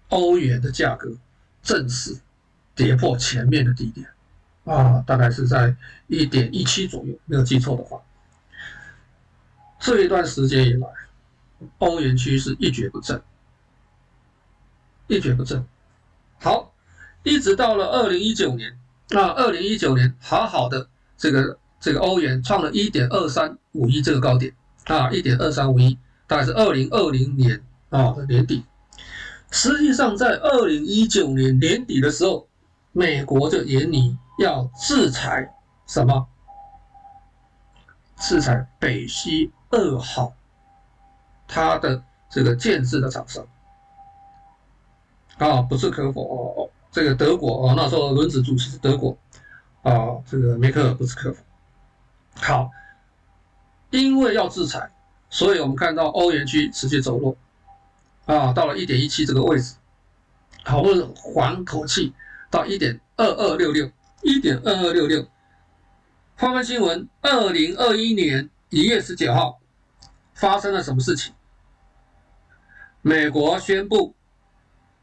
[0.09, 1.13] 欧元的价格
[1.63, 2.17] 正式
[2.75, 4.09] 跌破前面的低点，
[4.65, 5.77] 啊，大概是在
[6.07, 8.01] 一点一七左右，没有记错的话。
[9.79, 10.89] 这一段时间以来。
[11.79, 13.21] 欧元区是一蹶不振，
[15.07, 15.67] 一蹶不振。
[16.41, 16.73] 好，
[17.23, 18.79] 一直到了二零一九年，
[19.11, 24.55] 那二零一九年好好的这个这个欧元创了一点二三五一这个高点
[24.85, 28.65] 啊，一点二三五一，大概是二零二零年啊的年底。
[29.51, 32.47] 实际上，在二零一九年年底的时候，
[32.93, 35.55] 美国就研拟要制裁
[35.87, 36.29] 什么？
[38.21, 40.35] 制裁北溪二号。
[41.49, 43.45] 它的这个建制的厂商
[45.39, 46.71] 啊，不置可否哦。
[46.93, 49.17] 这个德国啊，那时候轮值主席是德国
[49.83, 51.39] 啊，这个梅克尔不置可否。
[52.35, 52.71] 好，
[53.91, 54.91] 因为要制裁，
[55.31, 57.37] 所以我们看到欧元区持续走弱
[58.27, 59.75] 啊，到了一点一七这个位置，
[60.65, 62.13] 好不容易缓口气
[62.51, 63.91] 到一点二二六六，
[64.23, 65.27] 一点二二六六。
[66.37, 69.59] 换个新闻，二零二一年一月十九号
[70.35, 71.35] 发生了什么事情？
[73.03, 74.15] 美国宣布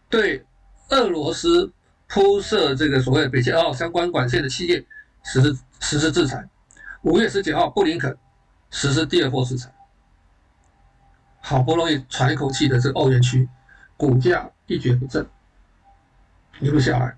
[0.09, 0.45] 对
[0.89, 1.71] 俄罗斯
[2.07, 4.85] 铺设这个所谓北溪二号相关管线的企业
[5.23, 6.47] 实施实施制裁。
[7.01, 8.15] 五月十九号，布林肯
[8.69, 9.71] 实施第二波制裁。
[11.39, 13.47] 好不容易喘一口气的这个欧元区，
[13.95, 15.25] 股价一蹶不振，
[16.59, 17.15] 一路下来。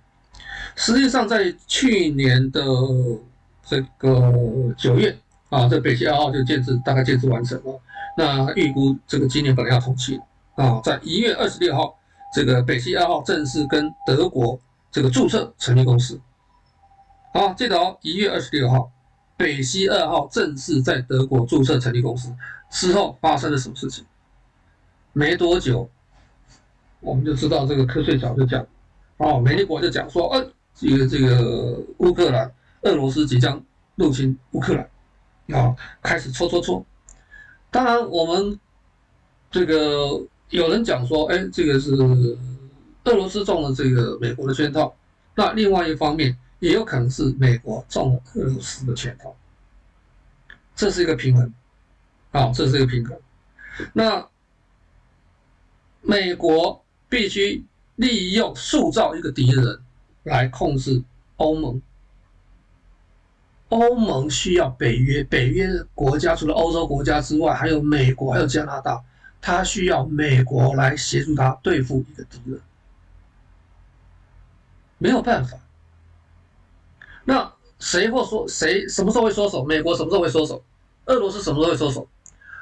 [0.76, 2.62] 实际上，在去年的
[3.66, 4.34] 这个
[4.78, 5.18] 九月
[5.50, 7.82] 啊，这北溪二号就建制大概建制完成了。
[8.18, 10.20] 那预估这个今年本来要通气。
[10.58, 11.96] 啊，在一月二十六号，
[12.34, 14.60] 这个北溪二号正式跟德国
[14.92, 16.20] 这个注册成立公司。
[17.32, 18.92] 好，记得哦，一月二十六号，
[19.38, 22.36] 北溪二号正式在德国注册成立公司
[22.72, 24.04] 之后发生了什么事情？
[25.14, 25.88] 没多久，
[27.02, 28.66] 我们就知道这个瞌睡早就讲，
[29.18, 32.52] 哦，美利国就讲说，呃，这个这个乌克兰，
[32.82, 34.90] 俄罗斯即将入侵乌克兰，
[35.60, 36.84] 啊，开始戳戳戳。
[37.70, 38.60] 当然，我们
[39.52, 40.20] 这个。
[40.50, 41.92] 有人讲说，哎，这个是
[43.04, 44.96] 俄罗斯中了这个美国的圈套，
[45.36, 49.36] 那另外一方面也有可能是美国中了俄罗斯的圈套，
[50.76, 51.54] 这是一个平衡，
[52.32, 53.18] 啊，这是一个平衡。
[53.94, 54.26] 那
[56.02, 59.82] 美国必须利用塑造一个敌人
[60.24, 61.04] 来控制
[61.36, 61.82] 欧盟，
[63.68, 69.04] 欧盟需要北约，北约国家除了欧洲国家之外，还有美国，还有加拿大。
[69.42, 72.60] 他需要美国来协助他对付一个敌人，
[74.98, 75.58] 没有办法。
[77.24, 79.64] 那谁或说谁什么时候会收手？
[79.64, 80.64] 美国什么时候会收手？
[81.06, 82.08] 俄罗斯什么时候会收手？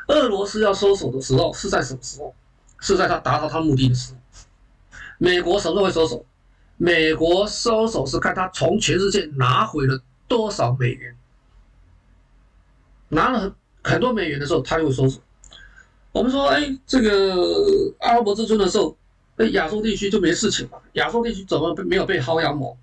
[0.07, 2.33] 俄罗斯要收手的时候是在什么时候？
[2.79, 4.19] 是在他达到他目的的时候。
[5.17, 6.25] 美国什么时候会收手？
[6.77, 11.15] 美国收手是看他从全世界拿回了多少美元，
[13.07, 15.21] 拿了很很多美元的时候，他就会收手。
[16.15, 18.95] 我们说，哎，这个阿拉伯之春的时候，
[19.35, 20.81] 哎，亚洲地区就没事情了。
[20.93, 22.77] 亚洲地区怎么没有被薅羊毛？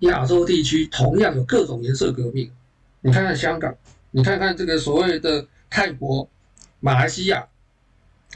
[0.00, 2.52] 亚洲地区同样有各种颜色革命。
[3.00, 3.74] 你看看香港，
[4.10, 6.28] 你看看这个所谓的泰国、
[6.80, 7.48] 马来西亚，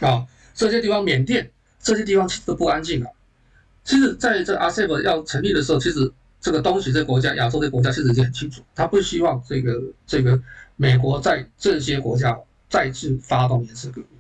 [0.01, 3.11] 啊，这些地方，缅甸这些地方其实都不安静啊。
[3.84, 10.40] 其实在这 RCEP 要成立的时候，其实这个东西这国家、亚洲的国家其实已经很清楚，他不希望这个这个
[10.76, 12.40] 美国在这些国家
[12.70, 14.17] 再次发动颜色革命。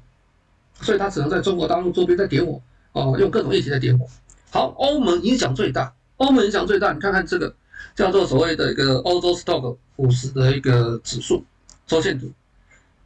[0.80, 2.60] 所以他只能在中国大陆周边再点火，
[2.92, 4.06] 哦，用各种液体在点火。
[4.50, 6.92] 好，欧盟影响最大，欧盟影响最大。
[6.92, 7.54] 你看看这个
[7.94, 11.44] 叫做所谓的一个欧洲 Stock 五十的一个指数
[11.86, 12.30] 周线图，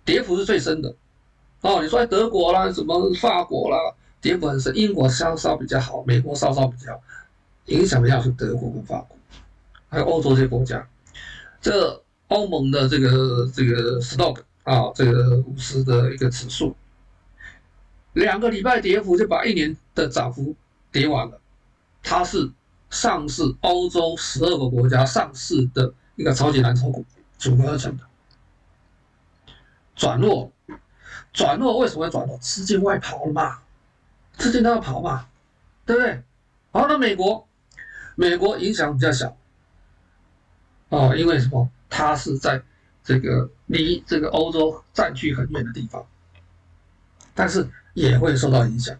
[0.05, 0.95] 跌幅是最深的。
[1.63, 3.77] 哦，你说德国啦，什么法国啦，
[4.21, 7.01] 跌幅很深，英国稍稍比较好，美国稍稍比较好，
[7.67, 9.17] 影响比较是德国跟法国，
[9.89, 10.87] 还有欧洲这些国家。
[11.61, 16.77] 这欧盟的这个这个 Stock 啊，这个五十的一个指数。
[18.13, 20.55] 两个礼拜跌幅就把一年的涨幅
[20.91, 21.41] 跌完了。
[22.03, 22.51] 它是
[22.91, 27.05] 上市欧洲十二个国家上市的一个超级蓝筹股
[27.39, 28.05] 组合而成的。
[29.95, 30.51] 转弱，
[31.33, 32.37] 转弱为什么会转弱？
[32.39, 33.61] 资金外跑了嘛，
[34.37, 35.29] 资金都要跑嘛，
[35.87, 36.23] 对不对？
[36.73, 37.47] 好，那美国，
[38.17, 39.37] 美国影响比较小，
[40.89, 41.71] 哦，因为什么？
[41.89, 42.63] 它是在
[43.05, 46.05] 这个离这个欧洲战区很远的地方，
[47.35, 48.97] 但是也会受到影响，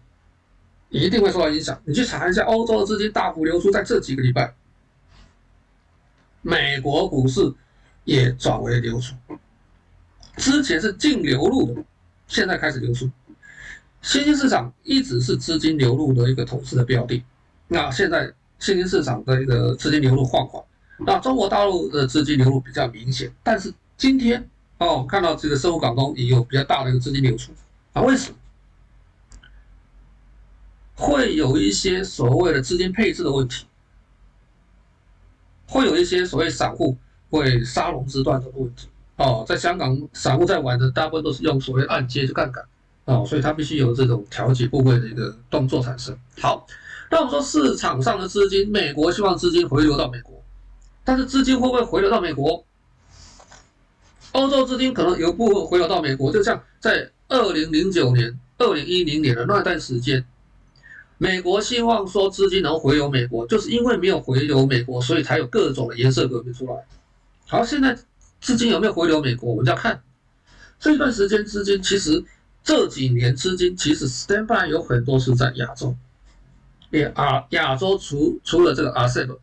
[0.89, 1.79] 一定会受到影响。
[1.85, 4.53] 你去查一下，欧洲的资金大幅流出，在这几个礼拜，
[6.41, 7.53] 美国股市
[8.03, 9.15] 也转为流出。
[10.37, 11.83] 之前是净流入的，
[12.27, 13.09] 现在开始流出。
[14.01, 17.23] 新兴市场一直是资金流入的一个投资的标的，
[17.67, 20.61] 那现在新兴市场的一个资金流入放缓，
[20.99, 23.31] 那中国大陆的资金流入比较明显。
[23.41, 27.53] 但是今天哦，看到这个深沪港通也有比较大的一个资金流出
[27.93, 28.01] 啊？
[28.01, 28.37] 为什么？
[30.95, 33.65] 会有一些所谓的资金配置的问题，
[35.67, 36.97] 会有一些所谓散户
[37.29, 38.87] 会杀融资断的问题。
[39.15, 42.65] 哦，在香港散户在玩的大部分都是用所谓按揭的杠杆，
[43.05, 46.17] 哦，所以它必须有这种调节部位的一个动作产生。
[46.41, 46.65] 好，
[47.11, 50.43] 那我们说市场上的资金，美国希望资金回流到美国，
[51.03, 52.65] 但是资金会不会回流到美国？
[54.31, 60.25] 欧洲资金可能有部分回流到美国，就像在二零零九年、二零一零年的那段时间，
[61.23, 66.85] 美国希望说资金能回流美国，就是因为没有回流美国，所以才有各种的颜色革命出来。
[67.47, 67.97] 好，现在。
[68.41, 69.51] 资金有没有回流美国？
[69.51, 70.03] 我们要看
[70.77, 72.21] 这一段时间，资金其实
[72.61, 75.95] 这几年资金其实 stand by 有很多是在亚洲，
[76.89, 79.37] 也啊亚洲除除了这个 RCEP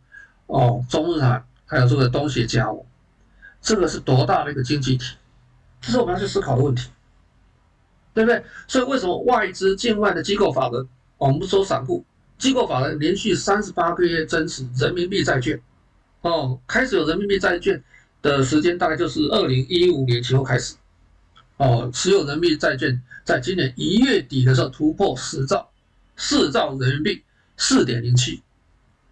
[0.49, 2.85] 哦，中日韩还有这个东协加盟，
[3.63, 5.17] 这个是多大的一个经济体？
[5.81, 6.91] 这是我们要去思考的问题，
[8.13, 8.45] 对不对？
[8.69, 10.87] 所以为什么外资境外的机构法人，
[11.21, 12.05] 我们不说散户。
[12.37, 15.61] 机构法人连续三十八个月增持人民币债券，
[16.23, 17.81] 哦，开始有人民币债券。
[18.23, 20.75] 的时间大概就是二零一五年前后开始，
[21.57, 25.71] 哦，持有人民币债券在今年一月底的时候突破十兆，
[26.19, 27.23] 四兆人民币，
[27.57, 28.43] 四点零七，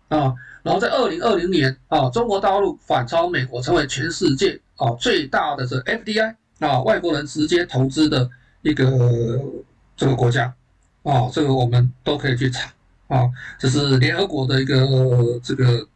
[0.09, 8.29] 啊，然后在二零二零年啊，中国大陆反超美国，成为全世界啊最大的这 FDI 啊外国人直接投资的
[8.61, 8.85] 一个
[9.97, 10.55] 这个国家，
[11.11, 12.71] 啊，这个我们都可以去查，
[13.09, 15.89] 啊，这是联合国的一个这个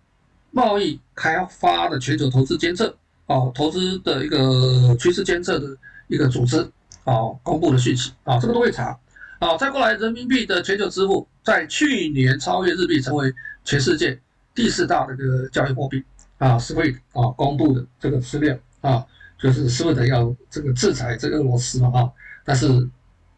[0.50, 2.96] 贸易开发的全球投资监测。
[3.26, 5.66] 啊，投资的一个趋势监测的
[6.08, 6.60] 一个组织，
[7.04, 8.98] 啊，公布的讯息，啊，这个都会查，
[9.38, 13.32] 啊，再过来，人民币的全球支付在去年超越日币，成为
[13.64, 14.20] 全世界
[14.54, 16.02] 第四大的这个交易货币，
[16.36, 19.06] 啊，SWIFT 啊，公布的这个资料，啊，
[19.38, 22.10] 就是 SWIFT 要这个制裁这个俄罗斯嘛，啊，
[22.44, 22.66] 但是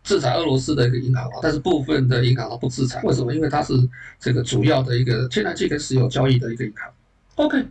[0.04, 3.34] 制裁俄罗斯的一个银行啊，但是部分的银行它不制裁，为什么？
[3.34, 3.72] 因为它是
[4.20, 6.88] 这个主要的一个天然气跟石油交易的一个银行
[7.34, 7.66] ，OK，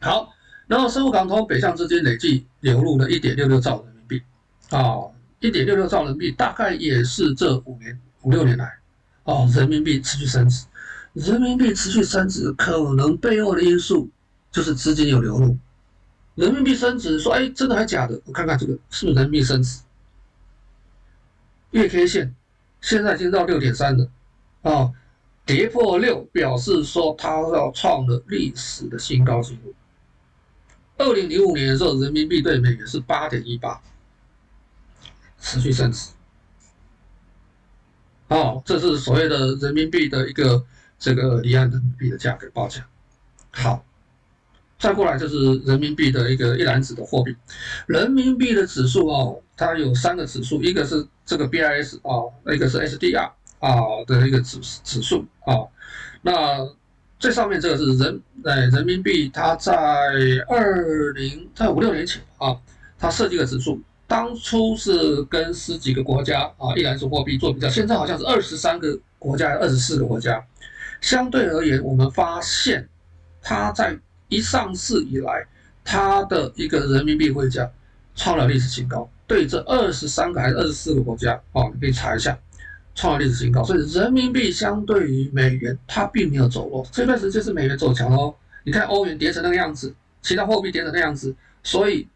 [0.00, 0.30] 好。
[0.66, 4.22] 然后，深沪港通北向资金累计流入了一点六六兆人民币，
[4.70, 4.96] 啊，
[5.40, 8.72] 一点六六兆人民币大概也是这五年五六年来，
[9.24, 10.64] 哦，人民币持续升值，
[11.12, 14.08] 人民币持续升值，可能背后的因素
[14.50, 15.54] 就是资金有流入，
[16.34, 18.18] 人民币升值，说哎，真的还假的？
[18.24, 19.80] 我看看这个是不是人民币升值？
[21.74, 22.34] 月 K 线
[22.80, 24.08] 现在已经到六点三了，
[24.62, 24.92] 啊，
[25.44, 29.74] 跌破六表示说它要创了历史的新高纪录。
[30.96, 33.80] 二零零五年的时候，人民币对美元是八点一八，
[35.40, 36.10] 持续升值。
[38.28, 40.64] 哦，这是所谓的人民币的一个
[40.96, 42.86] 这个离岸人民币的价格报价。
[43.50, 43.84] 好，
[44.78, 47.34] 再过来就是人民币的一个一篮子的货币。
[47.88, 53.30] 人民币的指数哦，它有三个指数，一个是这个 BIS 啊，一个是 SDR
[53.60, 53.76] 啊
[54.06, 55.66] 的一个指指数啊，
[56.22, 56.68] 那。
[57.16, 59.72] 最上面这个是人，呃，人民币，它在
[60.46, 62.54] 二零在五六年前啊，
[62.98, 70.44] 它设计的指数，当初是跟十几个国家啊，一篮子货币做比较，现在好像是二十三个国家，二十四个国家，
[71.00, 72.86] 相对而言，我们发现
[73.40, 73.96] 它在
[74.28, 75.46] 一上市以来，
[75.82, 77.70] 它的一个人民币汇价
[78.14, 82.38] 创了历史新高，对这二十三个还是二十四个国家啊，你可以查一下。
[82.96, 86.86] 创了历史新高，所以人民币相对于美元，它并没有走弱。
[86.92, 88.32] 这段时间是美元走强哦。
[88.62, 92.06] 你看欧元跌成那个样子，其他货币跌成那样子，所以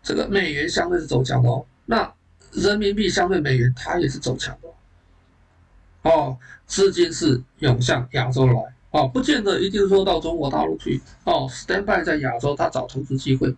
[0.00, 1.66] 这个美元相对是走强的哦。
[1.86, 2.14] 那
[2.52, 6.38] 人民币相对美元，它也是走强的哦。
[6.68, 8.54] 资金是涌向亚洲来
[8.92, 11.48] 哦，不见得一定说到中国大陆去哦。
[11.50, 13.52] Stand by 在亚洲，它找投资机会。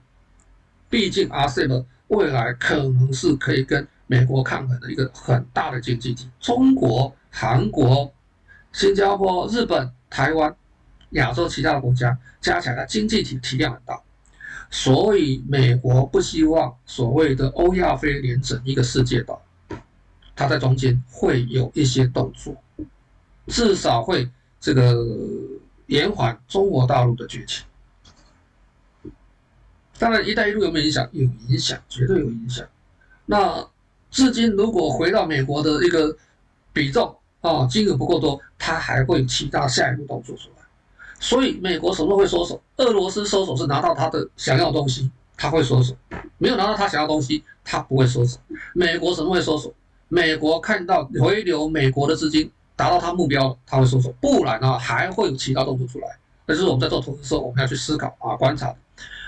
[0.88, 6.28] 毕竟 RCEP 未来可能是可以跟美国抗衡的一个很大的经济体。
[6.38, 8.12] 中国、韩国、
[8.72, 10.54] 新加坡、日本、台湾、
[11.10, 14.00] 亚洲其他的国家加起来的经济体体量很大，
[14.70, 19.40] 所以美国不希望所谓的欧亚非连整一个世界岛，
[20.36, 22.56] 它在中间会有一些动作，
[23.46, 24.28] 至少会
[24.60, 25.04] 这个
[25.86, 27.64] 延缓中国大陆的崛起。
[29.98, 31.08] 当然，“一带一路”有没有影响？
[31.12, 32.66] 有影响，绝对有影响。
[33.26, 33.64] 那
[34.10, 36.16] 至今，如果回到美国的一个
[36.72, 40.64] 比重啊，金额不够多，它还会有其他下一步动作出来。
[41.20, 42.60] 所以，美国什么会收手？
[42.76, 45.94] 俄罗斯收手是拿到他的想要的东西，他会收手；
[46.38, 48.38] 没有拿到他想要东西，他不会收手。
[48.74, 49.72] 美国什么会收手？
[50.08, 54.12] 美国看到回流美国的资金达到他目标了，他会收手。
[54.20, 56.18] 不然呢，还会有其他动作出来。
[56.46, 58.74] 这是我们在做投资的时候，我们要去思考啊，观察。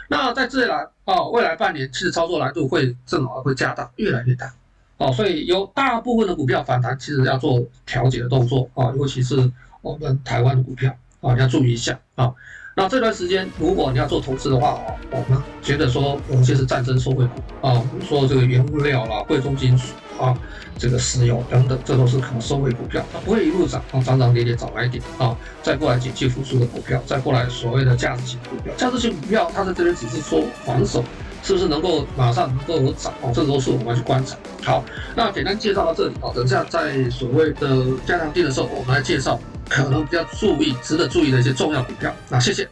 [0.09, 4.53] 那在这来啊，未来半年其实操作难度会正好会加大，越来越大，
[4.99, 9.51] 哦，所以有大部分的股票反弹，其实要做调节的动作啊，尤其是
[9.83, 12.33] 我们台湾的股票啊，要注意一下啊。
[12.79, 14.79] 那这段时间如果你要做投资的话，
[15.11, 20.37] 我们觉得说有些是战争受惠股啊，比如说这个原物料啦、贵重金属啊。
[20.79, 31.03] 这个石油等等，这都是可能收回股票，它不会一路涨，啊，涨涨跌跌找买点啊，再过来景气复苏的股票，再过来所谓的价值型股票，价值型股票它在这边只是说防守，
[31.47, 33.31] 是不是能够马上能够有涨哦？
[33.33, 34.37] 这都是我们要去观察。
[34.65, 34.85] 好，
[35.15, 39.39] 那简单介绍到这里哦，等下在所谓的加强錠的时候，我们来介绍
[39.69, 42.13] 可能比较注意、值得注意的一些重要股票。
[42.29, 42.69] 那谢谢。